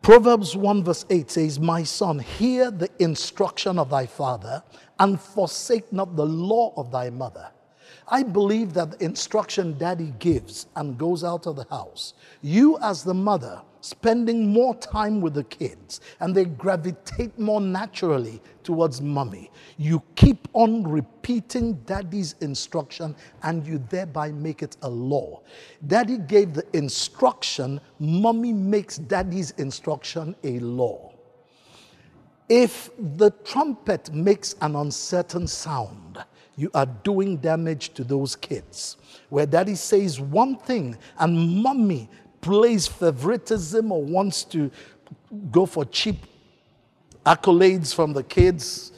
Proverbs 0.00 0.54
1 0.54 0.84
verse 0.84 1.04
8 1.10 1.30
says, 1.30 1.58
My 1.58 1.82
son, 1.82 2.20
hear 2.20 2.70
the 2.70 2.90
instruction 3.00 3.78
of 3.78 3.90
thy 3.90 4.06
father 4.06 4.62
and 5.00 5.20
forsake 5.20 5.92
not 5.92 6.14
the 6.14 6.26
law 6.26 6.72
of 6.76 6.92
thy 6.92 7.10
mother. 7.10 7.48
I 8.08 8.22
believe 8.22 8.72
that 8.74 8.92
the 8.92 9.04
instruction 9.04 9.78
daddy 9.78 10.12
gives 10.18 10.66
and 10.76 10.98
goes 10.98 11.24
out 11.24 11.46
of 11.46 11.56
the 11.56 11.66
house, 11.70 12.14
you 12.42 12.78
as 12.78 13.04
the 13.04 13.14
mother 13.14 13.62
spending 13.84 14.50
more 14.50 14.74
time 14.76 15.20
with 15.20 15.34
the 15.34 15.44
kids 15.44 16.00
and 16.20 16.34
they 16.34 16.46
gravitate 16.46 17.38
more 17.38 17.60
naturally 17.60 18.40
towards 18.62 19.02
mommy. 19.02 19.50
You 19.76 20.02
keep 20.16 20.48
on 20.54 20.84
repeating 20.84 21.74
daddy's 21.84 22.34
instruction 22.40 23.14
and 23.42 23.66
you 23.66 23.84
thereby 23.90 24.32
make 24.32 24.62
it 24.62 24.78
a 24.82 24.88
law. 24.88 25.42
Daddy 25.86 26.16
gave 26.16 26.54
the 26.54 26.64
instruction, 26.74 27.78
mommy 27.98 28.54
makes 28.54 28.96
daddy's 28.96 29.50
instruction 29.52 30.34
a 30.44 30.58
law. 30.60 31.12
If 32.48 32.90
the 33.16 33.30
trumpet 33.44 34.12
makes 34.14 34.54
an 34.62 34.76
uncertain 34.76 35.46
sound, 35.46 36.24
you 36.56 36.70
are 36.74 36.86
doing 36.86 37.36
damage 37.38 37.94
to 37.94 38.04
those 38.04 38.36
kids. 38.36 38.96
Where 39.28 39.46
daddy 39.46 39.74
says 39.74 40.20
one 40.20 40.56
thing 40.56 40.96
and 41.18 41.62
mommy 41.62 42.08
plays 42.40 42.86
favoritism 42.86 43.90
or 43.90 44.02
wants 44.02 44.44
to 44.44 44.70
go 45.50 45.66
for 45.66 45.84
cheap 45.84 46.16
accolades 47.24 47.94
from 47.94 48.12
the 48.12 48.22
kids, 48.22 48.92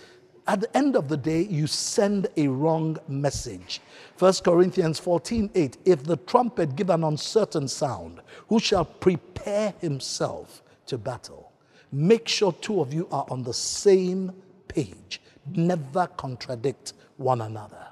at 0.48 0.60
the 0.60 0.76
end 0.76 0.94
of 0.94 1.08
the 1.08 1.16
day, 1.16 1.42
you 1.42 1.66
send 1.66 2.28
a 2.36 2.46
wrong 2.46 2.96
message. 3.08 3.80
1 4.18 4.32
Corinthians 4.44 4.98
14 4.98 5.50
8. 5.54 5.76
If 5.84 6.04
the 6.04 6.16
trumpet 6.18 6.76
give 6.76 6.90
an 6.90 7.02
uncertain 7.02 7.66
sound, 7.66 8.20
who 8.48 8.60
shall 8.60 8.84
prepare 8.84 9.74
himself 9.80 10.62
to 10.86 10.98
battle? 10.98 11.52
Make 11.90 12.28
sure 12.28 12.52
two 12.52 12.80
of 12.80 12.94
you 12.94 13.08
are 13.10 13.26
on 13.28 13.42
the 13.42 13.54
same 13.54 14.32
page. 14.68 15.20
Never 15.52 16.06
contradict 16.16 16.92
one 17.16 17.40
another. 17.40 17.86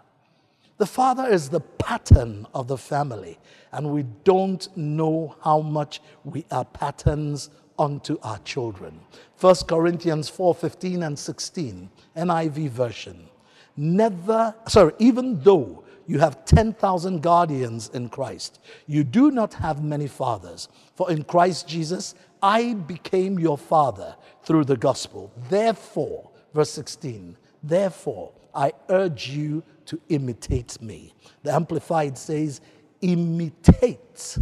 The 0.77 0.87
father 0.87 1.27
is 1.27 1.49
the 1.49 1.61
pattern 1.61 2.47
of 2.53 2.67
the 2.67 2.79
family, 2.79 3.39
and 3.73 3.93
we 3.93 4.05
don't 4.25 4.69
know 4.77 5.37
how 5.43 5.61
much 5.61 6.01
we 6.25 6.45
are 6.51 6.65
patterns 6.65 7.51
unto 7.79 8.19
our 8.23 8.39
children. 8.39 9.01
1 9.41 9.67
Corinthians 9.69 10.29
4:15 10.29 11.07
and 11.07 11.19
16, 11.19 11.91
NIV 12.17 12.69
version. 12.71 13.29
Never, 13.77 14.55
sorry, 14.69 14.93
even 14.99 15.41
though 15.41 15.85
you 16.07 16.19
have 16.19 16.45
10,000 16.45 17.23
guardians 17.23 17.91
in 17.95 18.09
Christ, 18.09 18.61
you 18.87 19.05
do 19.05 19.31
not 19.31 19.55
have 19.55 19.83
many 19.83 20.07
fathers. 20.07 20.69
For 20.95 21.11
in 21.11 21.25
Christ 21.25 21.67
Jesus, 21.67 22.15
I 22.43 22.75
became 22.75 23.39
your 23.39 23.57
father 23.57 24.17
through 24.43 24.65
the 24.65 24.77
gospel. 24.77 25.33
Therefore, 25.49 26.31
verse 26.53 26.71
16, 26.71 27.37
therefore, 27.63 28.33
I 28.55 28.73
urge 28.89 29.29
you 29.29 29.63
to 29.87 30.01
imitate 30.09 30.81
me. 30.81 31.15
The 31.43 31.53
Amplified 31.53 32.17
says, 32.17 32.61
imitate 33.01 34.39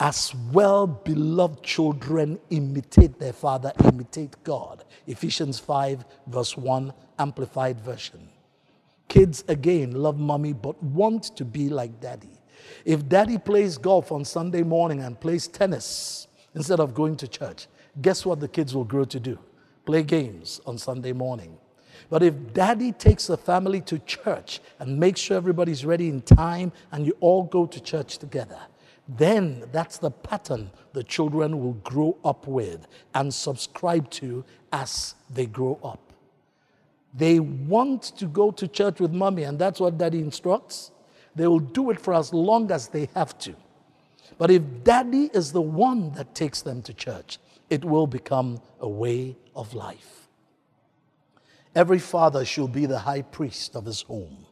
as 0.00 0.34
well 0.50 0.86
beloved 0.86 1.62
children 1.62 2.40
imitate 2.48 3.18
their 3.18 3.34
father, 3.34 3.70
imitate 3.84 4.42
God. 4.42 4.84
Ephesians 5.06 5.58
5, 5.58 6.04
verse 6.26 6.56
1, 6.56 6.92
Amplified 7.18 7.78
Version. 7.80 8.28
Kids, 9.08 9.44
again, 9.48 9.92
love 9.92 10.18
mommy 10.18 10.54
but 10.54 10.82
want 10.82 11.36
to 11.36 11.44
be 11.44 11.68
like 11.68 12.00
daddy. 12.00 12.40
If 12.84 13.08
daddy 13.08 13.36
plays 13.36 13.76
golf 13.76 14.10
on 14.10 14.24
Sunday 14.24 14.62
morning 14.62 15.02
and 15.02 15.20
plays 15.20 15.46
tennis 15.46 16.28
instead 16.54 16.80
of 16.80 16.94
going 16.94 17.16
to 17.16 17.28
church, 17.28 17.66
guess 18.00 18.24
what 18.24 18.40
the 18.40 18.48
kids 18.48 18.74
will 18.74 18.84
grow 18.84 19.04
to 19.04 19.20
do? 19.20 19.38
Play 19.84 20.02
games 20.02 20.60
on 20.64 20.78
Sunday 20.78 21.12
morning. 21.12 21.58
But 22.10 22.24
if 22.24 22.52
daddy 22.52 22.90
takes 22.90 23.28
the 23.28 23.38
family 23.38 23.80
to 23.82 23.98
church 24.00 24.60
and 24.80 24.98
makes 24.98 25.20
sure 25.20 25.36
everybody's 25.36 25.86
ready 25.86 26.08
in 26.08 26.20
time 26.22 26.72
and 26.90 27.06
you 27.06 27.16
all 27.20 27.44
go 27.44 27.66
to 27.66 27.80
church 27.80 28.18
together, 28.18 28.58
then 29.08 29.64
that's 29.72 29.98
the 29.98 30.10
pattern 30.10 30.70
the 30.92 31.04
children 31.04 31.62
will 31.62 31.74
grow 31.74 32.16
up 32.24 32.46
with 32.46 32.86
and 33.14 33.32
subscribe 33.32 34.10
to 34.10 34.44
as 34.72 35.14
they 35.32 35.46
grow 35.46 35.78
up. 35.84 36.00
They 37.14 37.40
want 37.40 38.02
to 38.18 38.26
go 38.26 38.50
to 38.52 38.68
church 38.68 39.00
with 39.00 39.12
mommy, 39.12 39.42
and 39.42 39.58
that's 39.58 39.80
what 39.80 39.98
daddy 39.98 40.20
instructs. 40.20 40.92
They 41.34 41.46
will 41.46 41.58
do 41.60 41.90
it 41.90 42.00
for 42.00 42.14
as 42.14 42.32
long 42.32 42.70
as 42.70 42.88
they 42.88 43.08
have 43.14 43.36
to. 43.40 43.54
But 44.38 44.50
if 44.50 44.62
daddy 44.84 45.30
is 45.34 45.52
the 45.52 45.60
one 45.60 46.12
that 46.12 46.34
takes 46.34 46.62
them 46.62 46.82
to 46.82 46.94
church, 46.94 47.38
it 47.68 47.84
will 47.84 48.06
become 48.06 48.60
a 48.80 48.88
way 48.88 49.36
of 49.56 49.74
life. 49.74 50.19
Every 51.74 51.98
father 51.98 52.44
should 52.44 52.72
be 52.72 52.86
the 52.86 52.98
high 52.98 53.22
priest 53.22 53.76
of 53.76 53.86
his 53.86 54.02
home. 54.02 54.46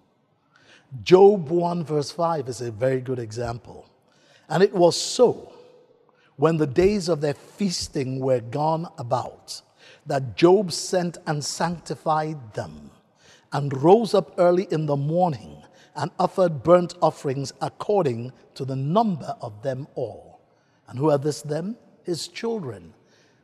Job 1.02 1.48
1, 1.48 1.84
verse 1.84 2.10
5 2.10 2.48
is 2.48 2.60
a 2.60 2.70
very 2.70 3.00
good 3.00 3.18
example. 3.18 3.88
And 4.48 4.62
it 4.62 4.72
was 4.72 5.00
so 5.00 5.52
when 6.36 6.56
the 6.56 6.66
days 6.66 7.08
of 7.08 7.20
their 7.20 7.34
feasting 7.34 8.20
were 8.20 8.40
gone 8.40 8.88
about 8.96 9.60
that 10.06 10.36
Job 10.36 10.72
sent 10.72 11.18
and 11.26 11.44
sanctified 11.44 12.54
them 12.54 12.90
and 13.52 13.82
rose 13.82 14.14
up 14.14 14.34
early 14.38 14.68
in 14.70 14.86
the 14.86 14.96
morning 14.96 15.62
and 15.96 16.10
offered 16.18 16.62
burnt 16.62 16.94
offerings 17.02 17.52
according 17.60 18.32
to 18.54 18.64
the 18.64 18.76
number 18.76 19.36
of 19.40 19.62
them 19.62 19.88
all. 19.94 20.40
And 20.86 20.98
who 20.98 21.10
are 21.10 21.18
this 21.18 21.42
them? 21.42 21.76
His 22.04 22.28
children, 22.28 22.94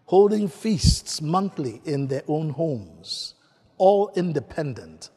holding 0.07 0.49
feasts 0.49 1.21
monthly 1.21 1.83
in 1.85 2.07
their 2.07 2.23
own 2.29 2.51
homes, 2.51 3.35
all 3.85 4.11
independent. 4.17 5.11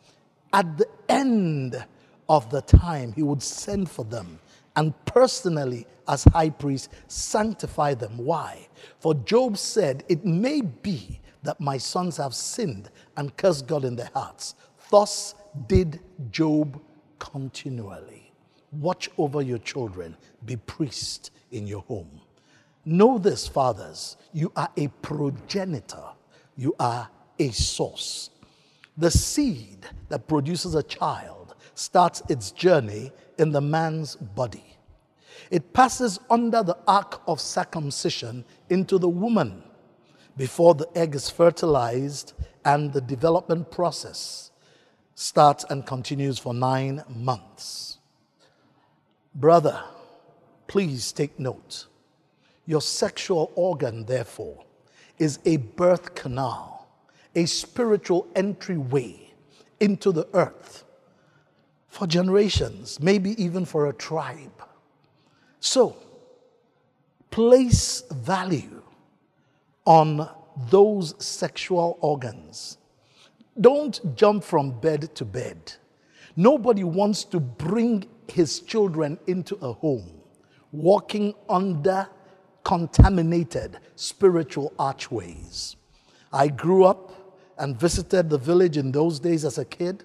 At 0.52 0.78
the 0.78 0.88
end 1.08 1.86
of 2.28 2.50
the 2.50 2.62
time, 2.64 3.14
he 3.14 3.24
would 3.24 3.42
send 3.42 3.90
for 3.90 4.04
them 4.04 4.40
and 4.76 4.94
personally, 5.06 5.88
as 6.08 6.26
high 6.26 6.50
priest, 6.50 6.90
sanctify 7.08 7.94
them. 7.94 8.18
Why? 8.18 8.68
For 9.00 9.16
Job 9.16 9.58
said, 9.58 10.04
It 10.10 10.26
may 10.26 10.60
be 10.60 11.22
that 11.44 11.62
my 11.62 11.78
sons 11.78 12.18
have 12.18 12.36
sinned 12.36 12.90
and 13.16 13.36
cursed 13.38 13.68
God 13.68 13.86
in 13.86 13.96
their 13.96 14.12
hearts. 14.14 14.56
Thus 14.92 15.34
did 15.68 16.02
Job 16.30 16.80
continually. 17.20 18.34
Watch 18.74 19.10
over 19.18 19.42
your 19.42 19.60
children, 19.60 20.18
be 20.46 20.58
priest 20.58 21.32
in 21.52 21.68
your 21.68 21.84
home. 21.84 22.20
Know 22.84 23.18
this, 23.18 23.48
fathers, 23.48 24.18
you 24.34 24.52
are 24.58 24.70
a 24.76 24.90
progenitor, 25.02 26.04
you 26.58 26.76
are 26.80 27.10
a 27.40 27.50
source. 27.52 28.30
The 28.98 29.12
seed 29.12 29.86
that 30.10 30.28
produces 30.28 30.76
a 30.76 30.84
child 30.84 31.56
starts 31.76 32.22
its 32.30 32.52
journey 32.52 33.12
in 33.38 33.52
the 33.52 33.62
man's 33.62 34.16
body. 34.16 34.78
It 35.52 35.74
passes 35.74 36.20
under 36.30 36.64
the 36.64 36.78
ark 36.88 37.22
of 37.28 37.40
circumcision 37.40 38.44
into 38.70 38.98
the 38.98 39.10
woman 39.10 39.64
before 40.36 40.76
the 40.76 40.90
egg 40.96 41.16
is 41.16 41.30
fertilized 41.30 42.34
and 42.66 42.92
the 42.92 43.02
development 43.02 43.72
process 43.72 44.52
starts 45.16 45.66
and 45.70 45.86
continues 45.86 46.38
for 46.38 46.54
nine 46.54 47.04
months. 47.10 47.98
Brother, 49.34 49.84
please 50.68 51.12
take 51.12 51.40
note. 51.40 51.88
Your 52.66 52.82
sexual 52.82 53.52
organ, 53.56 54.06
therefore, 54.06 54.64
is 55.18 55.40
a 55.46 55.58
birth 55.58 56.14
canal, 56.14 56.77
a 57.38 57.46
spiritual 57.46 58.28
entryway 58.36 59.32
into 59.80 60.12
the 60.12 60.28
earth 60.34 60.84
for 61.88 62.08
generations, 62.08 63.00
maybe 63.00 63.42
even 63.42 63.64
for 63.64 63.88
a 63.88 63.94
tribe. 63.94 64.64
So, 65.60 65.96
place 67.30 68.04
value 68.12 68.82
on 69.86 70.28
those 70.72 71.14
sexual 71.24 72.00
organs. 72.02 72.80
Don't 73.62 74.16
jump 74.16 74.44
from 74.44 74.72
bed 74.80 75.14
to 75.16 75.24
bed. 75.24 75.74
Nobody 76.36 76.84
wants 76.84 77.24
to 77.26 77.40
bring 77.40 78.06
his 78.28 78.62
children 78.62 79.20
into 79.28 79.56
a 79.62 79.74
home 79.74 80.22
walking 80.72 81.36
under 81.48 82.08
contaminated 82.64 83.78
spiritual 83.96 84.74
archways. 84.80 85.76
I 86.34 86.48
grew 86.48 86.84
up 86.84 87.27
and 87.58 87.80
visited 87.80 88.30
the 88.30 88.38
village 88.38 88.78
in 88.78 88.92
those 88.92 89.20
days 89.20 89.46
as 89.46 89.58
a 89.58 89.66
kid. 89.66 90.04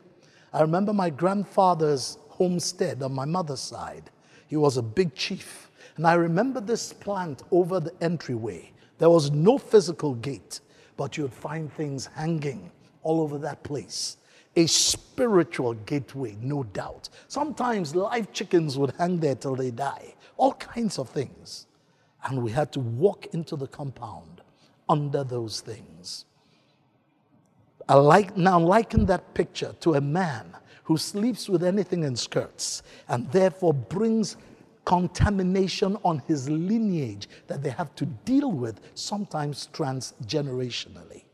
I 0.53 0.63
remember 0.63 0.93
my 0.93 1.11
grandfather's 1.11 2.19
homestead 2.29 3.03
on 3.03 3.13
my 3.13 3.25
mother's 3.25 3.61
side. 3.61 4.11
He 4.49 4.57
was 4.57 4.77
a 4.77 4.83
big 4.83 5.15
chief. 5.15 5.71
And 5.97 6.07
I 6.07 6.15
remember 6.15 6.61
this 6.61 6.93
plant 6.93 7.43
over 7.51 7.81
the 7.81 7.93
entryway. 8.03 8.73
There 8.99 9.11
was 9.11 9.31
no 9.31 9.59
physical 9.59 10.15
gate, 10.15 10.61
but 10.97 11.17
you 11.17 11.25
would 11.25 11.35
find 11.35 11.73
things 11.73 12.07
hanging 12.07 12.71
all 13.03 13.21
over 13.21 13.39
that 13.39 13.63
place. 13.63 14.17
A 14.57 14.67
spiritual 14.67 15.75
gateway, 15.75 16.37
no 16.41 16.63
doubt. 16.63 17.09
Sometimes 17.29 17.95
live 17.95 18.33
chickens 18.33 18.79
would 18.79 18.93
hang 18.99 19.19
there 19.19 19.35
till 19.35 19.57
they 19.57 19.71
die, 19.71 20.15
all 20.37 20.53
kinds 20.55 20.99
of 20.99 21.09
things. 21.09 21.67
And 22.25 22.43
we 22.43 22.53
had 22.53 22.73
to 22.73 22.81
walk 22.81 23.27
into 23.33 23.57
the 23.57 23.67
compound 23.67 24.43
under 24.89 25.25
those 25.25 25.61
things. 25.61 26.27
I 27.89 27.95
like, 27.95 28.37
now 28.37 28.59
liken 28.59 29.07
that 29.07 29.35
picture 29.35 29.75
to 29.81 29.95
a 29.95 30.01
man 30.01 30.57
who 30.85 30.97
sleeps 30.97 31.49
with 31.49 31.63
anything 31.63 32.05
in 32.05 32.17
skirts 32.17 32.83
and 33.09 33.31
therefore 33.31 33.75
brings 33.75 34.37
contamination 34.85 35.97
on 36.05 36.23
his 36.27 36.49
lineage 36.49 37.29
that 37.47 37.63
they 37.63 37.71
have 37.71 37.95
to 37.95 38.07
deal 38.07 38.51
with, 38.51 38.81
sometimes 38.95 39.69
transgenerationally. 39.73 41.25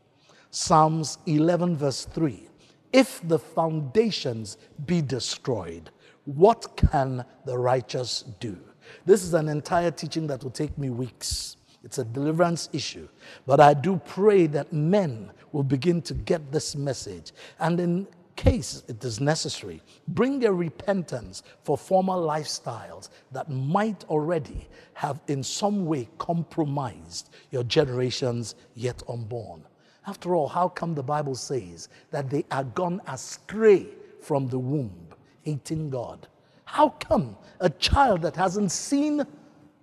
Psalms 0.51 1.17
11, 1.25 1.75
verse 1.75 2.05
3 2.05 2.47
If 2.93 3.27
the 3.27 3.39
foundations 3.39 4.57
be 4.85 5.01
destroyed, 5.01 5.89
what 6.25 6.77
can 6.77 7.25
the 7.45 7.57
righteous 7.57 8.23
do? 8.39 8.57
This 9.05 9.23
is 9.23 9.33
an 9.33 9.49
entire 9.49 9.91
teaching 9.91 10.27
that 10.27 10.43
will 10.43 10.51
take 10.51 10.77
me 10.77 10.89
weeks. 10.89 11.57
It's 11.83 11.97
a 11.97 12.03
deliverance 12.03 12.69
issue. 12.73 13.07
But 13.45 13.59
I 13.59 13.73
do 13.73 14.01
pray 14.05 14.47
that 14.47 14.73
men 14.73 15.31
will 15.51 15.63
begin 15.63 16.01
to 16.03 16.13
get 16.13 16.51
this 16.51 16.75
message. 16.75 17.31
And 17.59 17.79
in 17.79 18.07
case 18.35 18.83
it 18.87 19.03
is 19.03 19.19
necessary, 19.19 19.81
bring 20.09 20.45
a 20.45 20.53
repentance 20.53 21.43
for 21.63 21.77
former 21.77 22.13
lifestyles 22.13 23.09
that 23.31 23.49
might 23.49 24.05
already 24.09 24.67
have 24.93 25.21
in 25.27 25.43
some 25.43 25.85
way 25.85 26.07
compromised 26.17 27.29
your 27.51 27.63
generations 27.63 28.55
yet 28.75 29.01
unborn. 29.09 29.63
After 30.07 30.35
all, 30.35 30.47
how 30.47 30.69
come 30.69 30.95
the 30.95 31.03
Bible 31.03 31.35
says 31.35 31.89
that 32.11 32.29
they 32.29 32.45
are 32.51 32.63
gone 32.63 33.01
astray 33.07 33.87
from 34.21 34.47
the 34.47 34.59
womb, 34.59 35.07
hating 35.43 35.89
God? 35.89 36.27
How 36.65 36.89
come 36.89 37.37
a 37.59 37.69
child 37.69 38.21
that 38.21 38.35
hasn't 38.35 38.71
seen 38.71 39.25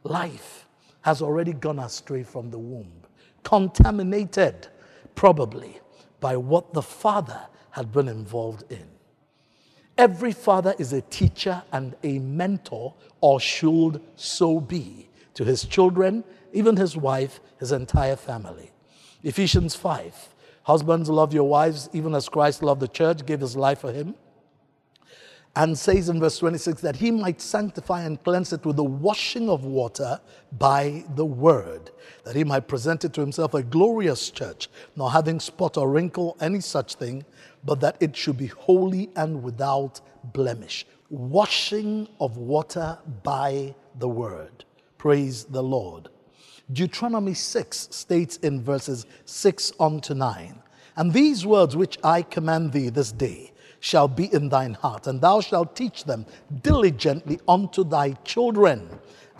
life 0.05 0.66
has 1.07 1.23
already 1.23 1.53
gone 1.53 1.79
astray 1.79 2.25
from 2.25 2.51
the 2.51 2.59
womb, 2.59 2.91
contaminated 3.45 4.67
probably 5.15 5.79
by 6.19 6.37
what 6.37 6.75
the 6.75 6.83
father 6.83 7.43
had 7.71 7.93
been 7.93 8.09
involved 8.09 8.65
in? 8.73 8.89
Every 9.97 10.33
father 10.33 10.75
is 10.81 10.93
a 10.93 11.03
teacher 11.03 11.63
and 11.71 11.95
a 12.03 12.19
mentor, 12.19 12.93
or 13.21 13.39
should 13.39 14.03
so 14.17 14.59
be, 14.59 15.09
to 15.35 15.45
his 15.45 15.65
children, 15.65 16.25
even 16.53 16.77
his 16.77 16.97
wife, 16.97 17.39
his 17.61 17.71
entire 17.71 18.17
family. 18.17 18.73
Ephesians 19.23 19.77
5 19.77 20.35
Husbands, 20.65 21.09
love 21.09 21.33
your 21.33 21.49
wives, 21.49 21.89
even 21.93 22.17
as 22.17 22.29
Christ 22.29 22.65
loved 22.65 22.81
the 22.81 22.89
church, 22.89 23.25
gave 23.25 23.39
his 23.39 23.57
life 23.57 23.79
for 23.79 23.93
him. 23.93 24.17
And 25.57 25.77
says 25.77 26.11
in 26.11 26.21
verse 26.21 26.39
26 26.39 26.83
that 26.83 26.97
he 26.97 27.11
might 27.11 27.41
sanctify 27.41 28.03
and 28.03 28.23
cleanse 28.23 28.53
it 28.53 28.67
with 28.67 28.77
the 28.77 28.85
washing 28.85 29.49
of 29.49 29.65
water 29.65 30.21
by 30.59 31.03
the 31.15 31.25
word, 31.25 31.91
that 32.25 32.37
he 32.37 32.45
might 32.45 32.69
present 32.69 33.07
it 33.07 33.15
to 33.15 33.23
himself 33.23 33.55
a 33.55 33.63
glorious 33.63 34.31
church, 34.31 34.69
not 34.97 35.09
having 35.09 35.41
spot 35.41 35.79
or 35.79 35.89
wrinkle, 35.89 36.37
any 36.43 36.61
such 36.61 36.97
thing, 36.97 37.25
but 37.65 37.81
that 37.81 37.97
it 38.01 38.15
should 38.15 38.37
be 38.37 38.49
holy 38.49 39.09
and 39.17 39.43
without 39.43 40.03
blemish. 40.35 40.87
Washing 41.09 42.07
of 42.21 42.37
water 42.37 42.99
by 43.23 43.75
the 43.99 44.09
word. 44.09 44.67
Praise 44.99 45.45
the 45.45 45.63
Lord. 45.63 46.11
Deuteronomy 46.71 47.33
6 47.33 47.89
states 47.93 48.37
in 48.39 48.63
verses 48.63 49.07
6 49.25 49.73
on 49.81 50.03
to 50.03 50.15
9 50.15 50.61
And 50.97 51.13
these 51.15 51.47
words 51.47 51.77
which 51.77 51.97
I 52.05 52.21
command 52.21 52.73
thee 52.73 52.91
this 52.91 53.13
day 53.13 53.53
shall 53.81 54.09
be 54.09 54.33
in 54.33 54.49
thine 54.49 54.75
heart, 54.75 55.07
and 55.07 55.21
thou 55.21 55.41
shalt 55.41 55.77
teach 55.77 56.05
them 56.05 56.27
diligently 56.63 57.39
unto 57.49 57.85
thy 57.85 58.13
children, 58.25 58.89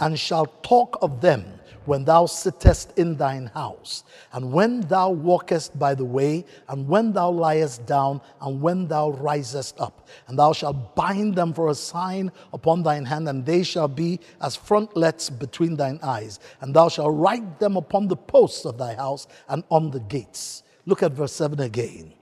and 0.01 0.19
shalt 0.19 0.63
talk 0.63 0.99
of 1.03 1.21
them 1.21 1.45
when 1.87 2.05
thou 2.05 2.27
sittest 2.27 2.99
in 2.99 3.17
thine 3.17 3.47
house, 3.47 4.05
and 4.33 4.53
when 4.53 4.81
thou 4.83 5.11
walkest 5.11 5.79
by 5.79 5.95
the 5.95 6.05
way, 6.05 6.45
and 6.69 6.87
when 6.89 7.13
thou 7.13 7.31
liest 7.31 7.87
down, 7.87 8.21
and 8.41 8.61
when 8.61 8.87
thou 8.89 9.11
risest 9.11 9.81
up. 9.81 10.09
And 10.27 10.39
thou 10.39 10.53
shalt 10.53 10.95
bind 10.97 11.35
them 11.35 11.55
for 11.55 11.69
a 11.69 11.75
sign 11.75 12.33
upon 12.53 12.83
thine 12.83 13.05
hand, 13.05 13.29
and 13.29 13.47
they 13.47 13.63
shall 13.63 13.89
be 13.89 14.21
as 14.41 14.57
frontlets 14.57 15.31
between 15.31 15.77
thine 15.77 16.01
eyes. 16.03 16.41
And 16.61 16.75
thou 16.75 16.89
shalt 16.89 17.15
write 17.15 17.59
them 17.61 17.77
upon 17.77 18.09
the 18.09 18.17
posts 18.17 18.65
of 18.65 18.79
thy 18.79 18.95
house 18.95 19.29
and 19.49 19.63
on 19.71 19.91
the 19.91 20.01
gates. 20.01 20.65
Look 20.87 21.03
at 21.03 21.13
verse 21.13 21.33
7 21.33 21.61
again. 21.61 22.13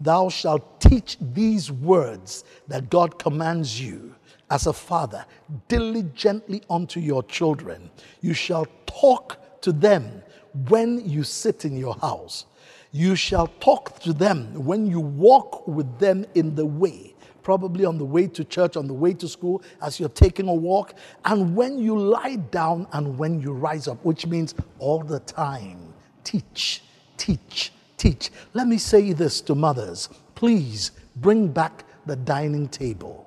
Thou 0.00 0.28
shalt 0.28 0.80
teach 0.80 1.16
these 1.20 1.70
words 1.70 2.44
that 2.68 2.90
God 2.90 3.18
commands 3.18 3.80
you 3.80 4.14
as 4.50 4.66
a 4.66 4.72
father 4.72 5.24
diligently 5.68 6.62
unto 6.68 7.00
your 7.00 7.22
children. 7.24 7.90
You 8.20 8.34
shall 8.34 8.66
talk 8.86 9.60
to 9.62 9.72
them 9.72 10.22
when 10.68 11.08
you 11.08 11.22
sit 11.24 11.64
in 11.64 11.76
your 11.76 11.94
house. 11.96 12.46
You 12.92 13.16
shall 13.16 13.48
talk 13.58 13.98
to 14.00 14.12
them 14.12 14.64
when 14.64 14.86
you 14.86 15.00
walk 15.00 15.66
with 15.66 15.98
them 15.98 16.24
in 16.34 16.54
the 16.54 16.66
way, 16.66 17.14
probably 17.42 17.84
on 17.84 17.98
the 17.98 18.04
way 18.04 18.28
to 18.28 18.44
church, 18.44 18.76
on 18.76 18.86
the 18.86 18.94
way 18.94 19.14
to 19.14 19.26
school, 19.26 19.62
as 19.82 19.98
you're 19.98 20.08
taking 20.10 20.48
a 20.48 20.54
walk, 20.54 20.94
and 21.24 21.56
when 21.56 21.78
you 21.78 21.98
lie 21.98 22.36
down 22.36 22.86
and 22.92 23.18
when 23.18 23.40
you 23.40 23.52
rise 23.52 23.88
up, 23.88 24.04
which 24.04 24.26
means 24.26 24.54
all 24.78 25.00
the 25.02 25.18
time. 25.20 25.92
Teach, 26.22 26.82
teach, 27.16 27.72
teach. 27.96 28.30
Let 28.52 28.66
me 28.66 28.78
say 28.78 29.12
this 29.12 29.40
to 29.42 29.54
mothers 29.54 30.08
please 30.34 30.90
bring 31.16 31.48
back 31.48 31.84
the 32.06 32.16
dining 32.16 32.68
table 32.68 33.24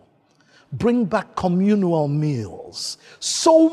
bring 0.74 1.06
back 1.06 1.36
communal 1.36 2.08
meals. 2.08 2.98
So 3.20 3.70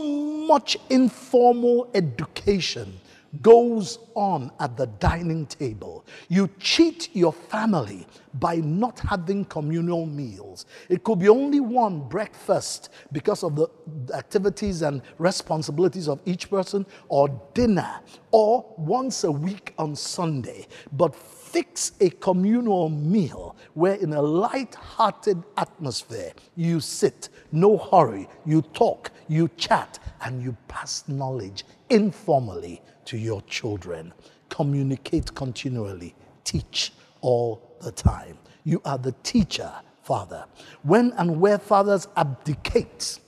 much 0.47 0.77
informal 0.91 1.91
education 1.95 3.01
goes 3.43 3.99
on 4.15 4.51
at 4.61 4.77
the 4.77 4.87
dining 4.87 5.47
table. 5.47 6.05
You 6.29 6.49
cheat 6.59 7.15
your 7.15 7.33
family 7.33 8.07
by 8.35 8.57
not 8.57 8.99
having 9.01 9.45
communal 9.45 10.07
meals. 10.07 10.67
It 10.89 11.05
could 11.05 11.21
be 11.21 11.29
only 11.29 11.61
one 11.61 12.01
breakfast 12.09 12.91
because 13.13 13.45
of 13.45 13.57
the 13.57 13.69
activities 14.15 14.83
and 14.83 15.03
responsibilities 15.19 16.09
of 16.09 16.21
each 16.25 16.51
person, 16.51 16.85
or 17.09 17.29
dinner, 17.55 18.01
or 18.31 18.65
once 18.77 19.25
a 19.25 19.31
week 19.31 19.75
on 19.79 19.95
Sunday. 19.95 20.67
But 20.93 21.15
fix 21.15 21.93
a 22.01 22.11
communal 22.11 22.89
meal 22.89 23.55
where, 23.75 23.95
in 23.95 24.13
a 24.13 24.23
light-hearted 24.23 25.43
atmosphere, 25.57 26.33
you 26.57 26.81
sit, 26.81 27.29
no 27.53 27.77
hurry, 27.79 28.29
you 28.45 28.63
talk, 28.63 29.13
you 29.29 29.49
chat, 29.57 30.01
and 30.23 30.43
you 30.43 30.57
pass 30.67 31.05
knowledge 31.07 31.65
informally 31.91 32.83
to 33.07 33.19
your 33.19 33.43
children. 33.43 34.13
Communicate 34.49 35.35
continually, 35.35 36.15
teach 36.45 36.93
all 37.21 37.77
the 37.81 37.93
time. 37.93 38.39
You 38.65 38.81
are 38.85 38.99
the 38.99 39.15
teacher, 39.23 39.73
Father. 40.03 40.47
When 40.83 41.13
and 41.13 41.41
where 41.41 41.59
fathers 41.59 42.09
abdicate, 42.17 43.19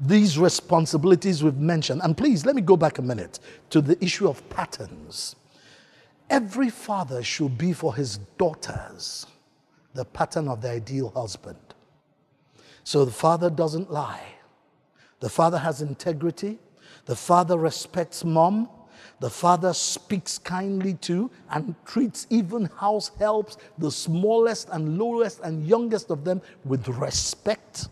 these 0.00 0.38
responsibilities 0.38 1.44
we've 1.44 1.56
mentioned. 1.56 2.00
And 2.02 2.16
please, 2.16 2.46
let 2.46 2.56
me 2.56 2.62
go 2.62 2.76
back 2.76 2.98
a 2.98 3.02
minute 3.02 3.38
to 3.70 3.80
the 3.80 4.02
issue 4.02 4.28
of 4.28 4.48
patterns. 4.48 5.36
Every 6.30 6.70
father 6.70 7.22
should 7.22 7.58
be 7.58 7.72
for 7.72 7.94
his 7.94 8.18
daughters 8.38 9.26
the 9.94 10.04
pattern 10.04 10.48
of 10.48 10.62
the 10.62 10.70
ideal 10.70 11.10
husband. 11.10 11.58
So 12.84 13.04
the 13.04 13.12
father 13.12 13.50
doesn't 13.50 13.90
lie. 13.90 14.22
The 15.18 15.28
father 15.28 15.58
has 15.58 15.82
integrity. 15.82 16.58
The 17.06 17.16
father 17.16 17.58
respects 17.58 18.24
mom. 18.24 18.68
The 19.20 19.30
father 19.30 19.74
speaks 19.74 20.38
kindly 20.38 20.94
to 20.94 21.30
and 21.50 21.74
treats 21.84 22.26
even 22.30 22.64
house 22.64 23.10
helps, 23.18 23.58
the 23.76 23.90
smallest 23.90 24.68
and 24.72 24.98
lowest 24.98 25.40
and 25.40 25.66
youngest 25.66 26.10
of 26.10 26.24
them, 26.24 26.40
with 26.64 26.88
respect. 26.88 27.88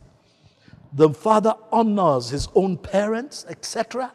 The 0.95 1.11
father 1.11 1.55
honors 1.71 2.31
his 2.31 2.49
own 2.55 2.79
parents, 2.79 3.45
etc. 3.49 4.13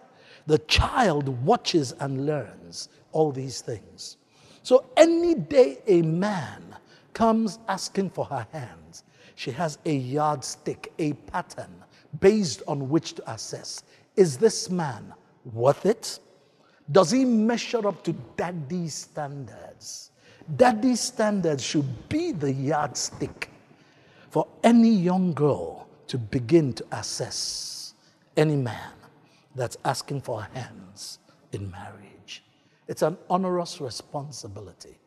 The 0.48 0.58
child 0.58 1.30
watches 1.46 1.94
and 2.00 2.26
learns 2.26 2.90
all 3.12 3.32
these 3.32 3.62
things. 3.62 4.18
So 4.64 4.86
any 4.98 5.36
day 5.36 5.78
a 5.86 6.02
man 6.02 6.76
comes 7.14 7.60
asking 7.68 8.10
for 8.10 8.26
her 8.26 8.48
hands, 8.52 9.04
she 9.36 9.52
has 9.52 9.78
a 9.86 9.94
yardstick, 9.94 10.92
a 10.98 11.14
pattern 11.14 11.84
based 12.20 12.64
on 12.68 12.90
which 12.90 13.14
to 13.14 13.32
assess 13.32 13.84
is 14.16 14.38
this 14.38 14.70
man 14.70 15.14
worth 15.54 15.86
it? 15.86 16.20
Does 16.92 17.12
he 17.12 17.26
measure 17.26 17.88
up 17.88 18.04
to 18.04 18.14
daddy's 18.36 18.94
standards? 18.94 20.12
Daddy's 20.58 21.00
standards 21.00 21.64
should 21.64 22.10
be 22.10 22.32
the 22.34 22.52
yardstick 22.52 23.50
for 24.30 24.48
any 24.64 24.90
young 24.90 25.34
girl 25.34 25.88
to 26.08 26.18
begin 26.18 26.74
to 26.74 26.86
assess 26.92 27.94
any 28.36 28.56
man 28.56 28.94
that's 29.56 29.78
asking 29.86 30.22
for 30.22 30.44
hands 30.54 31.20
in 31.54 31.72
marriage. 31.72 32.44
It's 32.88 33.02
an 33.02 33.18
onerous 33.30 33.80
responsibility. 33.80 34.98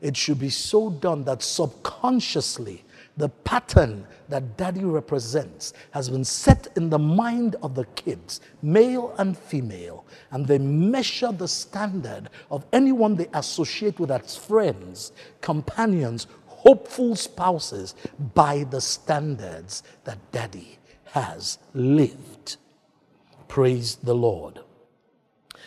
It 0.00 0.16
should 0.16 0.38
be 0.38 0.50
so 0.50 0.90
done 0.90 1.24
that 1.24 1.42
subconsciously 1.42 2.84
the 3.18 3.28
pattern 3.28 4.06
that 4.28 4.56
daddy 4.56 4.84
represents 4.84 5.72
has 5.90 6.08
been 6.08 6.24
set 6.24 6.68
in 6.76 6.88
the 6.88 6.98
mind 6.98 7.56
of 7.64 7.74
the 7.74 7.84
kids, 7.96 8.40
male 8.62 9.12
and 9.18 9.36
female, 9.36 10.06
and 10.30 10.46
they 10.46 10.58
measure 10.58 11.32
the 11.32 11.48
standard 11.48 12.30
of 12.50 12.64
anyone 12.72 13.16
they 13.16 13.28
associate 13.34 13.98
with 13.98 14.12
as 14.12 14.36
friends, 14.36 15.12
companions, 15.40 16.28
hopeful 16.46 17.16
spouses 17.16 17.96
by 18.34 18.62
the 18.70 18.80
standards 18.80 19.82
that 20.04 20.18
daddy 20.30 20.78
has 21.06 21.58
lived. 21.74 22.56
Praise 23.48 23.96
the 23.96 24.14
Lord. 24.14 24.60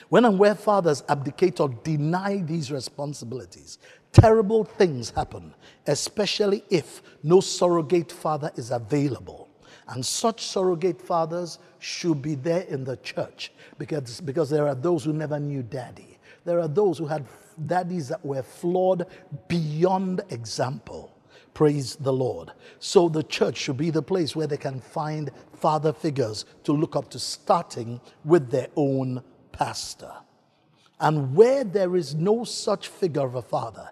When 0.08 0.26
and 0.26 0.40
where 0.40 0.56
fathers 0.56 1.04
abdicate 1.10 1.60
or 1.60 1.70
deny 1.70 2.38
these 2.38 2.72
responsibilities, 2.72 3.78
terrible 4.12 4.63
things 4.63 5.10
happen, 5.12 5.54
especially 5.88 6.63
if 6.69 7.02
no 7.24 7.39
surrogate 7.39 8.12
father 8.12 8.52
is 8.56 8.71
available. 8.71 9.50
And 9.88 10.06
such 10.06 10.45
surrogate 10.45 11.02
fathers 11.02 11.60
should 11.80 12.21
be 12.21 12.36
there 12.36 12.62
in 12.62 12.84
the 12.84 12.97
church 12.97 13.52
because, 13.78 14.21
because 14.21 14.50
there 14.50 14.67
are 14.67 14.76
those 14.76 15.04
who 15.04 15.13
never 15.13 15.39
knew 15.39 15.63
daddy. 15.63 16.17
There 16.45 16.60
are 16.60 16.67
those 16.67 16.97
who 16.97 17.08
had 17.08 17.26
daddies 17.65 18.08
that 18.08 18.26
were 18.26 18.43
flawed 18.43 19.06
beyond 19.47 20.21
example. 20.30 21.17
Praise 21.54 21.95
the 21.97 22.13
Lord. 22.13 22.52
So 22.80 23.10
the 23.10 23.24
church 23.24 23.58
should 23.58 23.78
be 23.78 23.89
the 23.89 24.02
place 24.02 24.36
where 24.36 24.47
they 24.47 24.58
can 24.58 24.80
find 24.80 25.32
father 25.54 25.91
figures 25.91 26.45
to 26.63 26.71
look 26.71 26.95
up 26.95 27.10
to, 27.10 27.19
starting 27.19 28.00
with 28.24 28.50
their 28.50 28.69
own 28.76 29.21
pastor. 29.52 30.13
And 31.00 31.36
where 31.36 31.63
there 31.63 31.95
is 31.95 32.15
no 32.15 32.43
such 32.43 32.88
figure 32.88 33.26
of 33.26 33.36
a 33.36 33.41
father, 33.41 33.89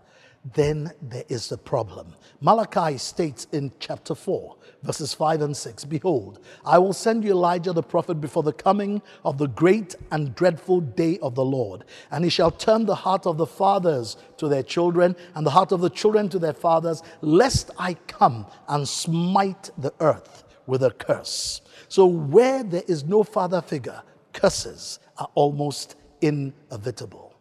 then 0.56 0.92
there 1.02 1.26
is 1.28 1.52
a 1.52 1.58
problem. 1.58 2.16
Malachi 2.40 2.98
states 2.98 3.48
in 3.52 3.72
chapter 3.80 4.16
4, 4.16 4.56
verses 4.84 5.14
5 5.14 5.42
and 5.42 5.56
6 5.56 5.86
Behold, 5.86 6.40
I 6.66 6.78
will 6.78 6.94
send 6.94 7.24
you 7.24 7.32
Elijah 7.32 7.74
the 7.74 7.84
prophet 7.84 8.16
before 8.16 8.44
the 8.44 8.54
coming 8.54 9.02
of 9.26 9.38
the 9.38 9.48
great 9.48 9.96
and 10.12 10.34
dreadful 10.36 10.80
day 10.82 11.20
of 11.22 11.36
the 11.36 11.44
Lord. 11.44 11.84
And 12.12 12.24
he 12.24 12.30
shall 12.30 12.52
turn 12.52 12.86
the 12.86 12.96
heart 12.96 13.26
of 13.26 13.38
the 13.38 13.46
fathers 13.46 14.16
to 14.38 14.48
their 14.48 14.64
children, 14.64 15.16
and 15.36 15.46
the 15.46 15.52
heart 15.52 15.74
of 15.74 15.82
the 15.82 15.90
children 15.90 16.30
to 16.30 16.40
their 16.40 16.54
fathers, 16.54 17.04
lest 17.22 17.72
I 17.78 17.96
come 18.08 18.46
and 18.70 18.88
smite 18.88 19.72
the 19.78 19.94
earth 20.00 20.46
with 20.68 20.84
a 20.84 20.92
curse. 20.92 21.62
So, 21.90 22.06
where 22.06 22.64
there 22.64 22.84
is 22.88 23.04
no 23.04 23.24
father 23.24 23.62
figure, 23.62 24.02
curses 24.32 25.00
are 25.18 25.30
almost 25.36 25.96
inevitable. 26.22 27.34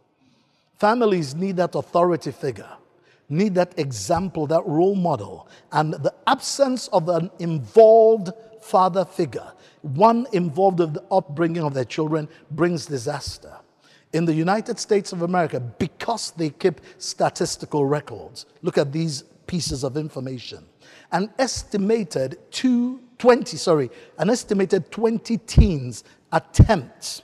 Families 0.79 1.35
need 1.35 1.57
that 1.57 1.75
authority 1.75 2.33
figure 2.33 2.71
need 3.29 3.55
that 3.55 3.79
example, 3.79 4.47
that 4.47 4.67
role 4.67 4.95
model. 4.95 5.49
And 5.73 5.95
the 5.95 6.15
absence 6.27 6.89
of 6.89 7.09
an 7.09 7.31
involved 7.39 8.31
father 8.63 9.05
figure, 9.05 9.53
one 9.83 10.27
involved 10.33 10.81
in 10.81 10.93
the 10.93 11.05
upbringing 11.11 11.63
of 11.63 11.75
their 11.75 11.85
children, 11.85 12.29
brings 12.51 12.87
disaster. 12.87 13.53
In 14.13 14.25
the 14.25 14.35
United 14.35 14.79
States 14.79 15.13
of 15.13 15.23
America, 15.23 15.61
because 15.61 16.31
they 16.33 16.51
keep 16.51 16.81
statistical 16.97 17.85
records, 17.85 18.47
look 18.63 18.79
at 18.79 18.93
these 18.93 19.25
pieces 19.47 19.85
of 19.85 19.97
information. 19.97 20.65
An 21.13 21.31
estimated 21.39 22.39
two, 22.51 23.01
20, 23.19 23.57
sorry, 23.57 23.91
an 24.19 24.31
estimated 24.31 24.91
20 24.91 25.39
teens 25.39 26.05
attempt 26.33 27.23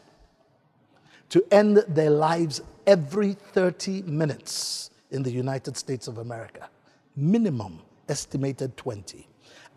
to 1.30 1.44
end 1.50 1.82
their 1.88 2.10
lives 2.10 2.60
every 2.86 3.32
30 3.32 4.02
minutes 4.02 4.90
in 5.14 5.22
the 5.22 5.30
United 5.30 5.76
States 5.76 6.08
of 6.08 6.18
America. 6.18 6.68
Minimum 7.16 7.78
estimated 8.08 8.76
20. 8.76 9.26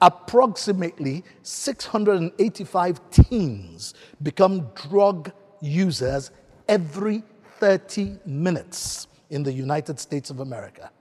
Approximately 0.02 1.24
685 1.44 3.00
teens 3.12 3.94
become 4.22 4.68
drug 4.76 5.32
users 5.62 6.32
every 6.68 7.24
30 7.60 8.18
minutes 8.26 9.08
in 9.30 9.44
the 9.44 9.52
United 9.52 10.00
States 10.00 10.30
of 10.30 10.40
America. 10.40 10.92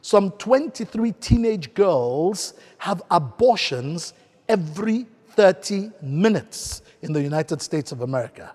Some 0.00 0.32
23 0.32 1.12
teenage 1.12 1.72
girls 1.74 2.54
have 2.78 3.02
abortions 3.10 4.14
every 4.48 5.06
30 5.30 5.90
minutes 6.02 6.82
in 7.02 7.12
the 7.12 7.22
United 7.22 7.62
States 7.62 7.92
of 7.92 8.00
America 8.00 8.54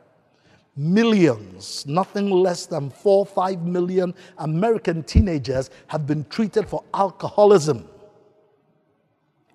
millions, 0.77 1.85
nothing 1.87 2.29
less 2.29 2.65
than 2.65 2.89
four, 2.89 3.25
five 3.25 3.63
million 3.63 4.13
American 4.37 5.03
teenagers 5.03 5.69
have 5.87 6.05
been 6.05 6.23
treated 6.25 6.67
for 6.67 6.83
alcoholism 6.93 7.87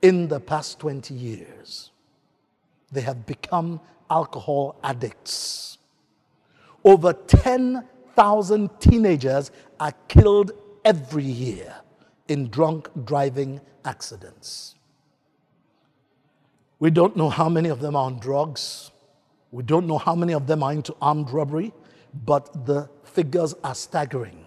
in 0.03 0.29
the 0.29 0.41
past 0.41 0.81
20 0.81 1.15
years. 1.15 1.91
They 2.91 3.01
have 3.03 3.25
become 3.25 3.81
alcohol 4.11 4.77
addicts. 4.83 5.79
Over 6.85 7.13
10,000 7.13 8.81
teenagers 8.81 9.51
are 9.81 9.93
killed 10.09 10.53
every 10.85 11.25
year 11.25 11.75
in 12.29 12.49
drunk 12.49 12.89
driving 13.05 13.61
accidents. 13.85 14.75
We 16.79 16.91
don't 16.91 17.17
know 17.17 17.29
how 17.29 17.49
many 17.49 17.69
of 17.69 17.81
them 17.81 17.95
are 17.95 18.07
on 18.07 18.19
drugs. 18.19 18.92
We 19.53 19.63
don't 19.63 19.87
know 19.87 19.99
how 19.99 20.15
many 20.15 20.33
of 20.33 20.47
them 20.47 20.63
are 20.63 20.73
into 20.73 20.97
armed 21.01 21.31
robbery, 21.31 21.73
but 22.25 22.67
the 22.67 22.89
figures 23.05 23.55
are 23.63 23.75
staggering. 23.75 24.45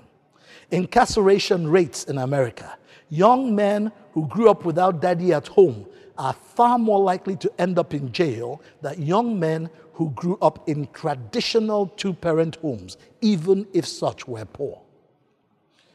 Incarceration 0.72 1.68
rates 1.70 2.06
in 2.06 2.18
America. 2.18 2.78
Young 3.10 3.56
men 3.56 3.92
who 4.14 4.28
grew 4.28 4.50
up 4.50 4.66
without 4.66 5.02
daddy 5.02 5.32
at 5.32 5.48
home 5.48 5.86
are 6.18 6.34
far 6.34 6.80
more 6.80 7.00
likely 7.00 7.36
to 7.36 7.52
end 7.60 7.78
up 7.78 7.94
in 7.94 8.12
jail 8.12 8.62
than 8.82 9.00
young 9.02 9.40
men 9.40 9.70
who 9.94 10.10
grew 10.12 10.38
up 10.42 10.68
in 10.68 10.88
traditional 10.92 11.88
two 11.88 12.14
parent 12.14 12.56
homes, 12.58 12.98
even 13.22 13.68
if 13.74 13.86
such 13.86 14.28
were 14.28 14.46
poor. 14.46 14.82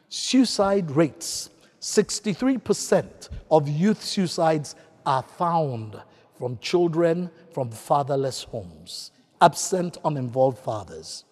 Suicide 0.09 0.91
rates 0.93 1.51
63% 1.81 3.29
of 3.51 3.69
youth 3.69 4.03
suicides 4.03 4.77
are 5.05 5.23
found 5.23 6.01
from 6.41 6.57
children 6.57 7.31
from 7.53 7.71
fatherless 7.71 8.45
homes, 8.45 9.11
absent, 9.43 9.99
uninvolved 10.07 10.57
fathers. 10.57 11.25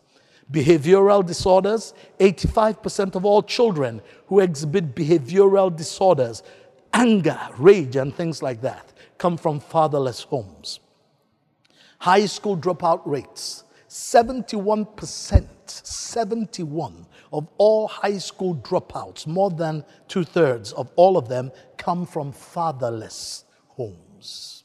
Behavioral 0.53 1.25
disorders 1.25 1.95
85% 2.21 3.15
of 3.15 3.25
all 3.25 3.43
children 3.43 4.03
who 4.27 4.41
exhibit 4.41 4.95
behavioral 4.95 5.75
disorders, 5.75 6.43
anger, 6.93 7.41
rage, 7.57 7.97
and 7.97 8.15
things 8.15 8.43
like 8.43 8.61
that, 8.61 8.93
come 9.17 9.39
from 9.39 9.61
fatherless 9.61 10.25
homes. 10.25 10.81
High 12.01 12.27
school 12.27 12.59
dropout 12.59 13.01
rates 13.07 13.65
71%, 13.89 15.47
71 15.67 17.07
of 17.33 17.49
all 17.57 17.89
high 17.89 18.19
school 18.19 18.57
dropouts, 18.57 19.27
more 19.27 19.51
than 19.51 19.87
two 20.07 20.25
thirds 20.25 20.73
of 20.73 20.91
all 20.97 21.17
of 21.17 21.29
them, 21.31 21.51
come 21.79 22.05
from 22.05 22.31
fatherless 22.31 23.47
homes 23.69 24.58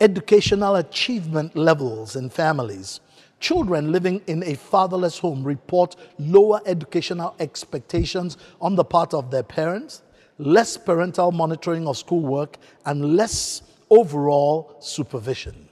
educational 0.00 0.76
achievement 0.76 1.56
levels 1.56 2.16
in 2.16 2.30
families. 2.30 3.00
Children 3.40 3.92
living 3.92 4.20
in 4.26 4.42
a 4.42 4.54
fatherless 4.54 5.18
home 5.18 5.44
report 5.44 5.96
lower 6.18 6.60
educational 6.66 7.34
expectations 7.38 8.36
on 8.60 8.74
the 8.74 8.84
part 8.84 9.14
of 9.14 9.30
their 9.30 9.42
parents, 9.42 10.02
less 10.38 10.76
parental 10.76 11.32
monitoring 11.32 11.86
of 11.86 11.96
schoolwork, 11.96 12.58
and 12.86 13.16
less 13.16 13.62
overall 13.90 14.76
supervision. 14.80 15.68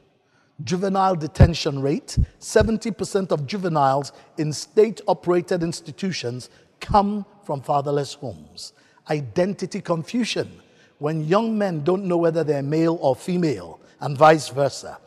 Juvenile 0.65 1.17
detention 1.17 1.83
rate 1.83 2.17
70% 2.41 3.31
of 3.31 3.47
juveniles 3.47 4.13
in 4.39 4.53
state 4.53 5.01
operated 5.07 5.63
institutions 5.63 6.49
come 6.81 7.27
from 7.45 7.61
fatherless 7.61 8.15
homes. 8.15 8.73
Identity 9.11 9.81
confusion 9.81 10.51
when 10.99 11.25
young 11.25 11.59
men 11.59 11.85
don't 11.85 12.05
know 12.05 12.17
whether 12.17 12.43
they're 12.43 12.63
male 12.63 12.99
or 13.03 13.15
female 13.15 13.81
and 14.01 14.17
vice 14.17 14.49
versa. 14.49 14.99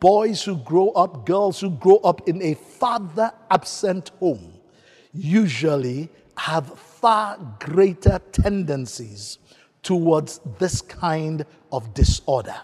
Boys 0.00 0.42
who 0.42 0.56
grow 0.58 0.90
up, 0.90 1.26
girls 1.26 1.60
who 1.60 1.70
grow 1.70 1.96
up 1.98 2.28
in 2.28 2.42
a 2.42 2.54
father 2.54 3.32
absent 3.50 4.10
home 4.18 4.54
usually 5.12 6.08
have 6.36 6.78
far 6.78 7.38
greater 7.60 8.20
tendencies 8.32 9.38
towards 9.82 10.40
this 10.58 10.82
kind 10.82 11.46
of 11.72 11.94
disorder. 11.94 12.56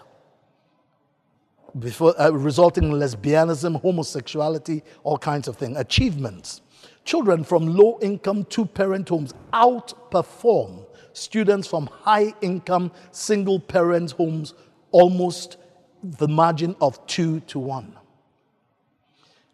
Before, 1.79 2.13
uh, 2.21 2.29
resulting 2.29 2.83
in 2.83 2.91
lesbianism, 2.91 3.81
homosexuality, 3.81 4.83
all 5.03 5.17
kinds 5.17 5.47
of 5.47 5.57
things. 5.57 5.77
Achievements. 5.77 6.61
Children 7.05 7.43
from 7.43 7.65
low 7.75 7.97
income 8.01 8.45
two 8.45 8.65
parent 8.65 9.09
homes 9.09 9.33
outperform 9.53 10.85
students 11.13 11.67
from 11.67 11.87
high 11.87 12.33
income 12.41 12.91
single 13.11 13.59
parent 13.59 14.11
homes 14.11 14.53
almost 14.91 15.57
the 16.03 16.27
margin 16.27 16.75
of 16.81 17.05
two 17.07 17.39
to 17.41 17.59
one. 17.59 17.95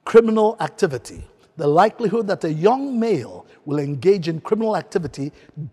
Criminal 0.03 0.57
activity. 0.59 1.23
The 1.57 1.67
likelihood 1.67 2.27
that 2.27 2.43
a 2.43 2.51
young 2.51 2.99
male 2.99 3.45
will 3.65 3.79
engage 3.79 4.27
in 4.27 4.41
criminal 4.41 4.75
activity 4.75 5.31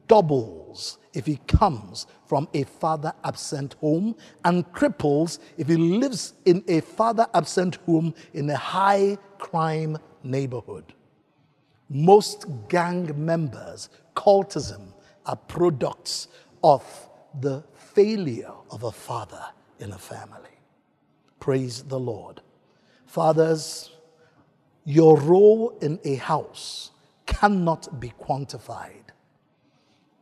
doubles 0.08 0.98
if 1.14 1.24
he 1.24 1.36
comes 1.46 2.06
from 2.26 2.48
a 2.52 2.64
father 2.64 3.12
absent 3.24 3.74
home 3.80 4.16
and 4.44 4.70
cripples 4.72 5.38
if 5.56 5.68
he 5.68 5.76
lives 5.76 6.34
in 6.44 6.62
a 6.68 6.80
father 6.80 7.26
absent 7.32 7.76
home 7.86 8.12
in 8.34 8.50
a 8.50 8.56
high 8.56 9.16
crime 9.38 9.96
neighborhood. 10.22 10.92
Most 11.88 12.46
gang 12.68 13.12
members, 13.24 13.88
cultism, 14.14 14.92
are 15.24 15.36
products 15.36 16.28
of 16.64 16.84
the 17.40 17.62
failure 17.74 18.52
of 18.70 18.82
a 18.82 18.92
father 18.92 19.44
in 19.78 19.92
a 19.92 19.98
family. 19.98 20.55
Praise 21.40 21.82
the 21.82 21.98
Lord. 21.98 22.40
Fathers, 23.06 23.90
your 24.84 25.18
role 25.18 25.76
in 25.80 25.98
a 26.04 26.16
house 26.16 26.90
cannot 27.26 28.00
be 28.00 28.12
quantified. 28.20 29.02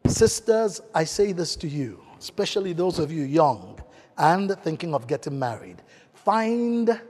Sisters, 0.07 0.81
I 0.95 1.05
say 1.05 1.33
this 1.33 1.57
to 1.57 1.69
you, 1.69 2.01
especially 2.19 2.73
those 2.73 2.99
of 2.99 3.11
you 3.11 3.23
young 3.23 3.79
and 4.19 4.51
thinking 4.63 4.95
of 4.95 5.07
getting 5.07 5.39
married. 5.39 5.83
Find 6.13 7.01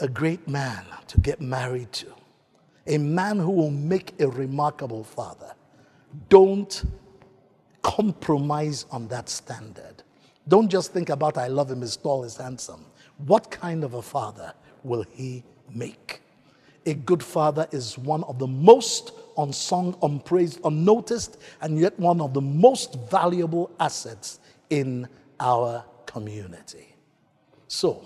a 0.00 0.08
great 0.08 0.46
man 0.48 0.84
to 1.06 1.20
get 1.20 1.40
married 1.40 1.92
to, 1.92 2.06
a 2.86 2.98
man 2.98 3.38
who 3.38 3.50
will 3.50 3.70
make 3.70 4.20
a 4.20 4.28
remarkable 4.28 5.04
father. 5.04 5.54
Don't 6.28 6.84
compromise 7.82 8.86
on 8.90 9.08
that 9.08 9.28
standard. 9.28 10.02
Don't 10.48 10.68
just 10.70 10.92
think 10.92 11.10
about, 11.10 11.36
I 11.36 11.48
love 11.48 11.70
him, 11.70 11.82
he's 11.82 11.96
tall, 11.96 12.22
he's 12.22 12.36
handsome. 12.36 12.84
What 13.26 13.50
kind 13.50 13.84
of 13.84 13.94
a 13.94 14.02
father 14.02 14.54
will 14.82 15.04
he 15.10 15.44
make? 15.72 16.22
A 16.86 16.94
good 16.94 17.22
father 17.22 17.68
is 17.70 17.98
one 17.98 18.24
of 18.24 18.38
the 18.38 18.46
most 18.46 19.12
unsung, 19.36 19.96
unpraised, 20.02 20.60
unnoticed, 20.64 21.38
and 21.60 21.78
yet 21.78 21.98
one 21.98 22.20
of 22.20 22.32
the 22.32 22.40
most 22.40 22.94
valuable 23.10 23.70
assets 23.78 24.40
in 24.70 25.06
our 25.38 25.84
community. 26.06 26.94
So, 27.66 28.02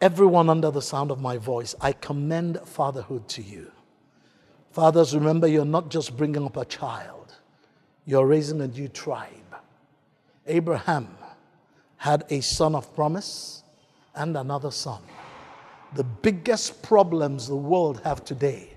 everyone 0.00 0.48
under 0.48 0.70
the 0.70 0.80
sound 0.80 1.10
of 1.10 1.20
my 1.20 1.36
voice, 1.36 1.74
I 1.80 1.92
commend 1.92 2.58
fatherhood 2.64 3.28
to 3.28 3.42
you. 3.42 3.70
Fathers, 4.70 5.14
remember 5.14 5.46
you're 5.46 5.66
not 5.66 5.90
just 5.90 6.16
bringing 6.16 6.46
up 6.46 6.56
a 6.56 6.64
child, 6.64 7.34
you're 8.06 8.26
raising 8.26 8.62
a 8.62 8.68
new 8.68 8.88
tribe. 8.88 9.41
Abraham 10.46 11.16
had 11.96 12.24
a 12.30 12.40
son 12.40 12.74
of 12.74 12.94
promise 12.94 13.62
and 14.14 14.36
another 14.36 14.70
son. 14.70 15.00
The 15.94 16.04
biggest 16.04 16.82
problems 16.82 17.48
the 17.48 17.56
world 17.56 18.00
have 18.02 18.24
today 18.24 18.70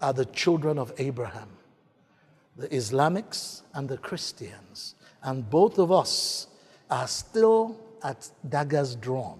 are 0.00 0.12
the 0.12 0.24
children 0.24 0.78
of 0.78 0.92
Abraham, 0.98 1.48
the 2.56 2.68
Islamics 2.68 3.62
and 3.74 3.88
the 3.88 3.98
Christians. 3.98 4.94
And 5.22 5.48
both 5.48 5.78
of 5.78 5.92
us 5.92 6.48
are 6.90 7.06
still 7.08 7.76
at 8.02 8.30
daggers 8.48 8.94
drawn 8.94 9.38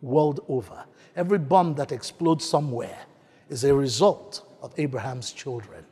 world 0.00 0.40
over. 0.48 0.84
Every 1.16 1.38
bomb 1.38 1.74
that 1.74 1.92
explodes 1.92 2.44
somewhere 2.44 2.98
is 3.48 3.64
a 3.64 3.74
result 3.74 4.46
of 4.62 4.72
Abraham's 4.78 5.32
children. 5.32 5.84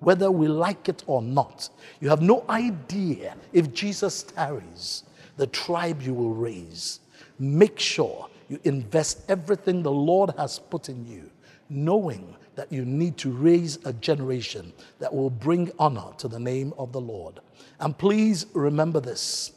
Whether 0.00 0.30
we 0.30 0.46
like 0.48 0.88
it 0.88 1.02
or 1.06 1.22
not, 1.22 1.68
you 2.00 2.08
have 2.08 2.22
no 2.22 2.44
idea 2.48 3.34
if 3.52 3.72
Jesus 3.72 4.22
tarries, 4.22 5.02
the 5.36 5.46
tribe 5.48 6.02
you 6.02 6.14
will 6.14 6.34
raise. 6.34 7.00
Make 7.38 7.78
sure 7.78 8.28
you 8.48 8.60
invest 8.64 9.22
everything 9.28 9.82
the 9.82 9.90
Lord 9.90 10.32
has 10.38 10.58
put 10.58 10.88
in 10.88 11.04
you, 11.06 11.30
knowing 11.68 12.36
that 12.54 12.72
you 12.72 12.84
need 12.84 13.16
to 13.18 13.30
raise 13.30 13.78
a 13.84 13.92
generation 13.92 14.72
that 14.98 15.14
will 15.14 15.30
bring 15.30 15.70
honor 15.78 16.12
to 16.18 16.28
the 16.28 16.40
name 16.40 16.72
of 16.78 16.92
the 16.92 17.00
Lord. 17.00 17.40
And 17.80 17.96
please 17.96 18.46
remember 18.52 19.00
this 19.00 19.52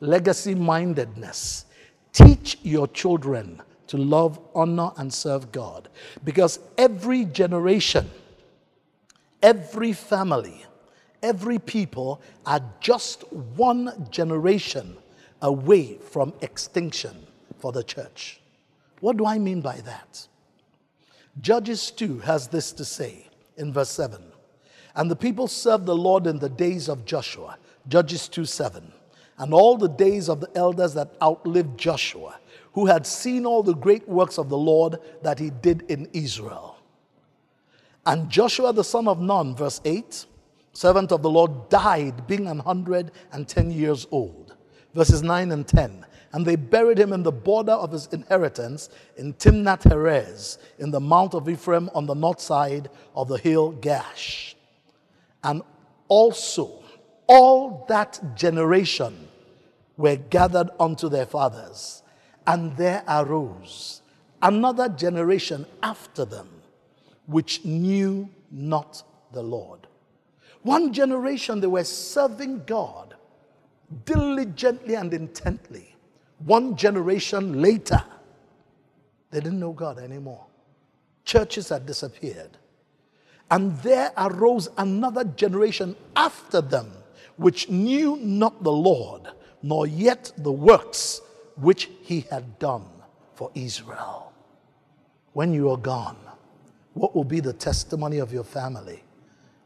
legacy 0.00 0.54
mindedness. 0.54 1.66
Teach 2.12 2.58
your 2.62 2.88
children 2.88 3.60
to 3.88 3.96
love, 3.98 4.38
honor, 4.54 4.90
and 4.96 5.12
serve 5.12 5.52
God. 5.52 5.88
Because 6.24 6.60
every 6.78 7.24
generation, 7.26 8.10
every 9.46 9.92
family, 9.92 10.66
every 11.22 11.58
people 11.60 12.20
are 12.44 12.60
just 12.80 13.22
one 13.32 14.08
generation 14.10 14.96
away 15.40 15.96
from 15.98 16.34
extinction 16.40 17.14
for 17.56 17.70
the 17.70 17.84
church. 17.84 18.40
What 18.98 19.16
do 19.16 19.24
I 19.24 19.38
mean 19.38 19.60
by 19.60 19.76
that? 19.82 20.26
Judges 21.40 21.92
2 21.92 22.18
has 22.20 22.48
this 22.48 22.72
to 22.72 22.84
say 22.84 23.28
in 23.56 23.72
verse 23.72 23.90
7. 23.90 24.20
And 24.96 25.08
the 25.08 25.14
people 25.14 25.46
served 25.46 25.86
the 25.86 25.94
Lord 25.94 26.26
in 26.26 26.40
the 26.40 26.48
days 26.48 26.88
of 26.88 27.04
Joshua, 27.04 27.56
Judges 27.86 28.26
2 28.28 28.46
7, 28.46 28.90
and 29.38 29.54
all 29.54 29.76
the 29.76 29.88
days 29.88 30.28
of 30.28 30.40
the 30.40 30.50
elders 30.56 30.94
that 30.94 31.14
outlived 31.22 31.78
Joshua, 31.78 32.40
who 32.72 32.86
had 32.86 33.06
seen 33.06 33.46
all 33.46 33.62
the 33.62 33.74
great 33.74 34.08
works 34.08 34.38
of 34.38 34.48
the 34.48 34.58
Lord 34.58 34.98
that 35.22 35.38
he 35.38 35.50
did 35.50 35.82
in 35.88 36.08
Israel. 36.12 36.75
And 38.06 38.30
Joshua 38.30 38.72
the 38.72 38.84
son 38.84 39.08
of 39.08 39.20
Nun, 39.20 39.54
verse 39.54 39.80
8, 39.84 40.26
servant 40.72 41.12
of 41.12 41.22
the 41.22 41.30
Lord, 41.30 41.68
died 41.68 42.26
being 42.26 42.44
110 42.44 43.70
years 43.70 44.06
old. 44.10 44.54
Verses 44.94 45.22
9 45.22 45.52
and 45.52 45.66
10 45.66 46.06
and 46.36 46.44
they 46.44 46.56
buried 46.56 46.98
him 46.98 47.14
in 47.14 47.22
the 47.22 47.32
border 47.32 47.72
of 47.72 47.92
his 47.92 48.08
inheritance 48.08 48.90
in 49.16 49.32
Timnath 49.32 49.84
Heres, 49.84 50.58
in 50.78 50.90
the 50.90 51.00
mount 51.00 51.32
of 51.32 51.48
Ephraim 51.48 51.88
on 51.94 52.04
the 52.04 52.14
north 52.14 52.40
side 52.42 52.90
of 53.14 53.28
the 53.28 53.38
hill 53.38 53.72
Gaash. 53.72 54.54
And 55.42 55.62
also, 56.08 56.82
all 57.26 57.86
that 57.88 58.36
generation 58.36 59.28
were 59.96 60.16
gathered 60.16 60.68
unto 60.78 61.08
their 61.08 61.24
fathers, 61.24 62.02
and 62.46 62.76
there 62.76 63.02
arose 63.08 64.02
another 64.42 64.90
generation 64.90 65.64
after 65.82 66.26
them, 66.26 66.48
which 67.26 67.64
knew 67.64 68.28
not 68.50 69.02
the 69.32 69.42
Lord. 69.42 69.86
One 70.62 70.92
generation 70.92 71.60
they 71.60 71.66
were 71.66 71.84
serving 71.84 72.64
God 72.64 73.14
diligently 74.04 74.94
and 74.94 75.12
intently 75.14 75.96
one 76.38 76.76
generation 76.76 77.60
later, 77.60 78.02
they 79.30 79.40
didn't 79.40 79.60
know 79.60 79.72
God 79.72 79.98
anymore. 79.98 80.46
Churches 81.24 81.70
had 81.70 81.86
disappeared. 81.86 82.58
And 83.50 83.76
there 83.78 84.12
arose 84.16 84.68
another 84.76 85.24
generation 85.24 85.96
after 86.14 86.60
them, 86.60 86.92
which 87.36 87.68
knew 87.68 88.16
not 88.16 88.62
the 88.62 88.72
Lord, 88.72 89.28
nor 89.62 89.86
yet 89.86 90.32
the 90.36 90.52
works 90.52 91.20
which 91.56 91.88
he 92.02 92.20
had 92.22 92.58
done 92.58 92.86
for 93.34 93.50
Israel. 93.54 94.32
When 95.32 95.52
you 95.52 95.70
are 95.70 95.76
gone, 95.76 96.16
what 96.96 97.14
will 97.14 97.24
be 97.24 97.40
the 97.40 97.52
testimony 97.52 98.18
of 98.18 98.32
your 98.32 98.42
family 98.42 99.04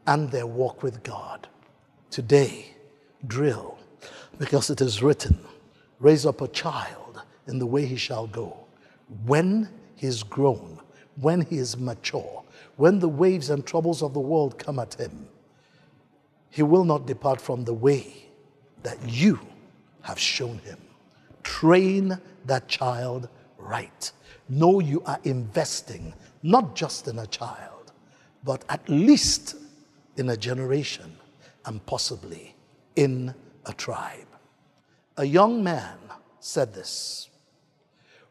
and 0.05 0.29
their 0.29 0.45
walk 0.45 0.83
with 0.83 1.01
God? 1.01 1.47
Today, 2.09 2.75
drill, 3.25 3.79
because 4.37 4.69
it 4.69 4.81
is 4.81 5.01
written, 5.01 5.39
raise 5.99 6.25
up 6.25 6.41
a 6.41 6.49
child 6.49 7.21
in 7.47 7.57
the 7.57 7.65
way 7.65 7.85
he 7.85 7.95
shall 7.95 8.27
go. 8.27 8.57
When 9.25 9.69
he 9.95 10.07
is 10.07 10.23
grown, 10.23 10.81
when 11.21 11.41
he 11.41 11.57
is 11.57 11.77
mature, 11.77 12.43
when 12.75 12.99
the 12.99 13.07
waves 13.07 13.49
and 13.49 13.65
troubles 13.65 14.03
of 14.03 14.13
the 14.13 14.19
world 14.19 14.59
come 14.59 14.77
at 14.77 14.95
him, 14.95 15.25
he 16.49 16.63
will 16.63 16.83
not 16.83 17.07
depart 17.07 17.39
from 17.39 17.63
the 17.63 17.73
way 17.73 18.25
that 18.83 18.97
you 19.07 19.39
have 20.01 20.19
shown 20.19 20.57
him. 20.59 20.79
Train 21.43 22.19
that 22.45 22.67
child 22.67 23.29
right. 23.57 24.11
Know 24.49 24.81
you 24.81 25.01
are 25.05 25.19
investing 25.23 26.13
not 26.43 26.75
just 26.75 27.07
in 27.07 27.19
a 27.19 27.27
child, 27.27 27.91
but 28.43 28.63
at 28.69 28.87
least 28.89 29.55
in 30.17 30.29
a 30.29 30.37
generation 30.37 31.15
and 31.65 31.85
possibly 31.85 32.55
in 32.95 33.33
a 33.65 33.73
tribe. 33.73 34.27
A 35.17 35.25
young 35.25 35.63
man 35.63 35.97
said 36.39 36.73
this 36.73 37.29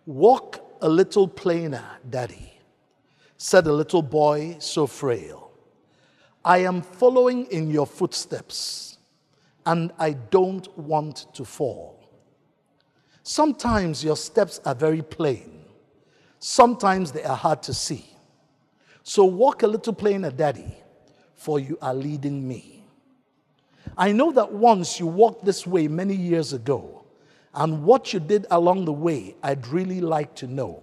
Walk 0.07 0.61
a 0.81 0.89
little 0.89 1.29
plainer, 1.29 1.85
Daddy, 2.09 2.59
said 3.37 3.67
a 3.67 3.73
little 3.73 4.03
boy 4.03 4.57
so 4.59 4.87
frail. 4.87 5.51
I 6.45 6.59
am 6.59 6.81
following 6.81 7.47
in 7.47 7.71
your 7.71 7.87
footsteps, 7.87 8.99
and 9.67 9.93
I 9.99 10.13
don't 10.13 10.67
want 10.79 11.33
to 11.35 11.45
fall. 11.45 12.09
Sometimes 13.23 14.03
your 14.03 14.17
steps 14.17 14.61
are 14.65 14.75
very 14.75 15.03
plain, 15.03 15.60
sometimes 16.41 17.13
they 17.13 17.23
are 17.23 17.37
hard 17.37 17.63
to 17.63 17.73
see. 17.73 18.05
So 19.05 19.25
walk 19.25 19.63
a 19.63 19.67
little 19.67 19.93
plainer, 19.93 20.31
Daddy, 20.31 20.75
for 21.35 21.61
you 21.61 21.79
are 21.81 21.95
leading 21.95 22.47
me. 22.47 22.85
I 23.97 24.13
know 24.13 24.33
that 24.33 24.53
once 24.53 24.99
you 24.99 25.07
walked 25.07 25.45
this 25.45 25.67
way 25.67 25.89
many 25.89 26.15
years 26.15 26.53
ago, 26.53 27.05
and 27.55 27.83
what 27.85 28.13
you 28.13 28.21
did 28.21 28.47
along 28.51 28.85
the 28.85 28.93
way, 28.93 29.35
I'd 29.43 29.67
really 29.67 30.01
like 30.01 30.35
to 30.37 30.47
know. 30.47 30.83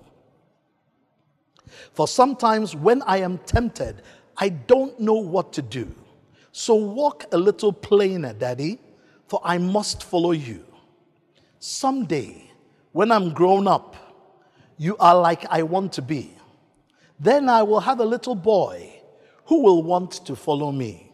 For 1.94 2.08
sometimes 2.08 2.76
when 2.76 3.02
I 3.04 3.18
am 3.18 3.38
tempted, 3.40 4.02
I 4.38 4.50
don't 4.50 5.00
know 5.00 5.16
what 5.16 5.54
to 5.54 5.62
do. 5.62 5.94
So 6.52 6.76
walk 6.76 7.26
a 7.32 7.38
little 7.38 7.72
plainer, 7.72 8.34
Daddy, 8.34 8.80
for 9.28 9.42
I 9.44 9.58
must 9.58 10.04
follow 10.04 10.32
you. 10.32 10.66
Someday, 11.60 12.52
when 12.92 13.12
I'm 13.12 13.34
grown 13.34 13.68
up, 13.68 13.96
you 14.78 14.96
are 14.98 15.16
like 15.20 15.46
I 15.50 15.64
want 15.64 15.94
to 15.94 16.02
be. 16.02 16.32
Then 17.20 17.50
I 17.50 17.64
will 17.64 17.80
have 17.80 18.00
a 18.00 18.06
little 18.06 18.36
boy 18.36 19.02
who 19.46 19.64
will 19.64 19.82
want 19.84 20.12
to 20.26 20.36
follow 20.36 20.72
me 20.72 21.12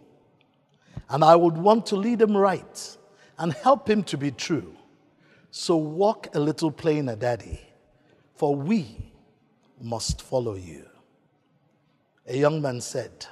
and 1.09 1.23
I 1.23 1.35
would 1.35 1.57
want 1.57 1.85
to 1.87 1.95
lead 1.95 2.21
him 2.21 2.35
right 2.35 2.97
and 3.37 3.53
help 3.53 3.89
him 3.89 4.03
to 4.05 4.17
be 4.17 4.31
true. 4.31 4.75
So 5.51 5.77
walk 5.77 6.35
a 6.35 6.39
little 6.39 6.71
plainer, 6.71 7.15
Daddy, 7.15 7.61
for 8.35 8.55
we 8.55 9.11
must 9.79 10.21
follow 10.21 10.55
you. 10.55 10.85
A 12.27 12.37
young 12.37 12.61
man 12.61 12.81
said, 12.81 13.27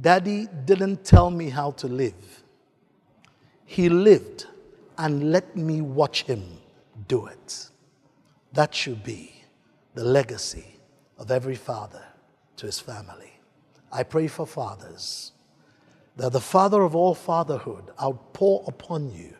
Daddy 0.00 0.48
didn't 0.64 1.04
tell 1.04 1.30
me 1.30 1.50
how 1.50 1.72
to 1.72 1.86
live. 1.86 2.42
He 3.64 3.88
lived 3.88 4.46
and 4.96 5.32
let 5.32 5.56
me 5.56 5.80
watch 5.80 6.22
him 6.22 6.42
do 7.08 7.26
it. 7.26 7.68
That 8.56 8.74
should 8.74 9.04
be 9.04 9.42
the 9.94 10.02
legacy 10.04 10.78
of 11.18 11.30
every 11.30 11.56
father 11.56 12.02
to 12.56 12.64
his 12.64 12.80
family. 12.80 13.38
I 13.92 14.02
pray 14.02 14.28
for 14.28 14.46
fathers 14.46 15.32
that 16.16 16.32
the 16.32 16.40
Father 16.40 16.80
of 16.80 16.96
all 16.96 17.14
fatherhood 17.14 17.90
outpour 18.00 18.64
upon 18.66 19.12
you 19.12 19.34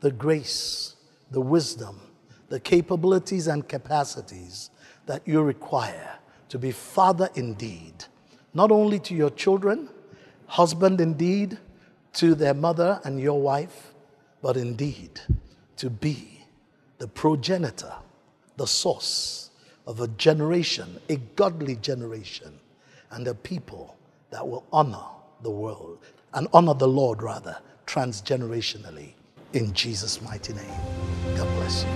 the 0.00 0.10
grace, 0.10 0.96
the 1.30 1.42
wisdom, 1.42 2.00
the 2.48 2.58
capabilities 2.58 3.48
and 3.48 3.68
capacities 3.68 4.70
that 5.04 5.28
you 5.28 5.42
require 5.42 6.18
to 6.48 6.58
be 6.58 6.72
father 6.72 7.28
indeed, 7.34 8.06
not 8.54 8.72
only 8.72 8.98
to 9.00 9.14
your 9.14 9.30
children, 9.30 9.90
husband 10.46 11.02
indeed, 11.02 11.58
to 12.14 12.34
their 12.34 12.54
mother 12.54 12.98
and 13.04 13.20
your 13.20 13.42
wife, 13.42 13.92
but 14.40 14.56
indeed 14.56 15.20
to 15.76 15.90
be 15.90 16.46
the 16.96 17.08
progenitor, 17.08 17.92
the 18.56 18.66
source 18.66 19.50
of 19.86 20.00
a 20.00 20.08
generation, 20.08 21.00
a 21.08 21.16
godly 21.36 21.76
generation, 21.76 22.58
and 23.10 23.28
a 23.28 23.34
people 23.34 23.96
that 24.30 24.46
will 24.46 24.64
honor 24.72 25.04
the 25.42 25.50
world 25.50 25.98
and 26.32 26.48
honor 26.52 26.74
the 26.74 26.88
Lord 26.88 27.22
rather 27.22 27.56
transgenerationally 27.86 29.12
in 29.52 29.72
Jesus' 29.72 30.20
mighty 30.22 30.52
name. 30.52 30.80
God 31.36 31.48
bless 31.56 31.84
you. 31.84 31.90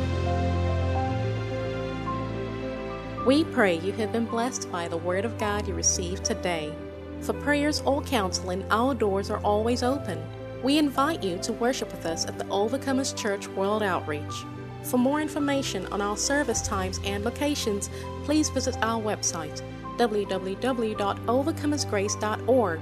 We 3.26 3.44
pray 3.44 3.78
you 3.80 3.92
have 3.92 4.12
been 4.12 4.26
blessed 4.26 4.70
by 4.70 4.88
the 4.88 4.96
Word 4.96 5.24
of 5.24 5.36
God 5.38 5.66
you 5.68 5.74
received 5.74 6.24
today. 6.24 6.72
For 7.20 7.32
prayers 7.32 7.82
or 7.84 8.00
counseling, 8.02 8.64
our 8.70 8.94
doors 8.94 9.28
are 9.30 9.40
always 9.40 9.82
open. 9.82 10.22
We 10.62 10.78
invite 10.78 11.22
you 11.22 11.38
to 11.38 11.52
worship 11.52 11.90
with 11.90 12.06
us 12.06 12.26
at 12.26 12.38
the 12.38 12.44
Overcomers 12.44 13.14
Church 13.16 13.48
World 13.48 13.82
Outreach. 13.82 14.44
For 14.89 14.97
more 14.97 15.20
information 15.20 15.84
on 15.86 16.01
our 16.01 16.16
service 16.16 16.62
times 16.62 16.99
and 17.05 17.22
locations, 17.22 17.91
please 18.24 18.49
visit 18.49 18.76
our 18.80 18.99
website 19.01 19.62
www.overcomersgrace.org. 19.99 22.80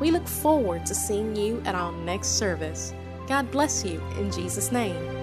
We 0.00 0.10
look 0.10 0.28
forward 0.28 0.84
to 0.84 0.94
seeing 0.94 1.34
you 1.34 1.62
at 1.64 1.74
our 1.74 1.92
next 1.92 2.38
service. 2.38 2.92
God 3.26 3.50
bless 3.50 3.84
you 3.84 4.02
in 4.18 4.30
Jesus' 4.30 4.70
name. 4.70 5.15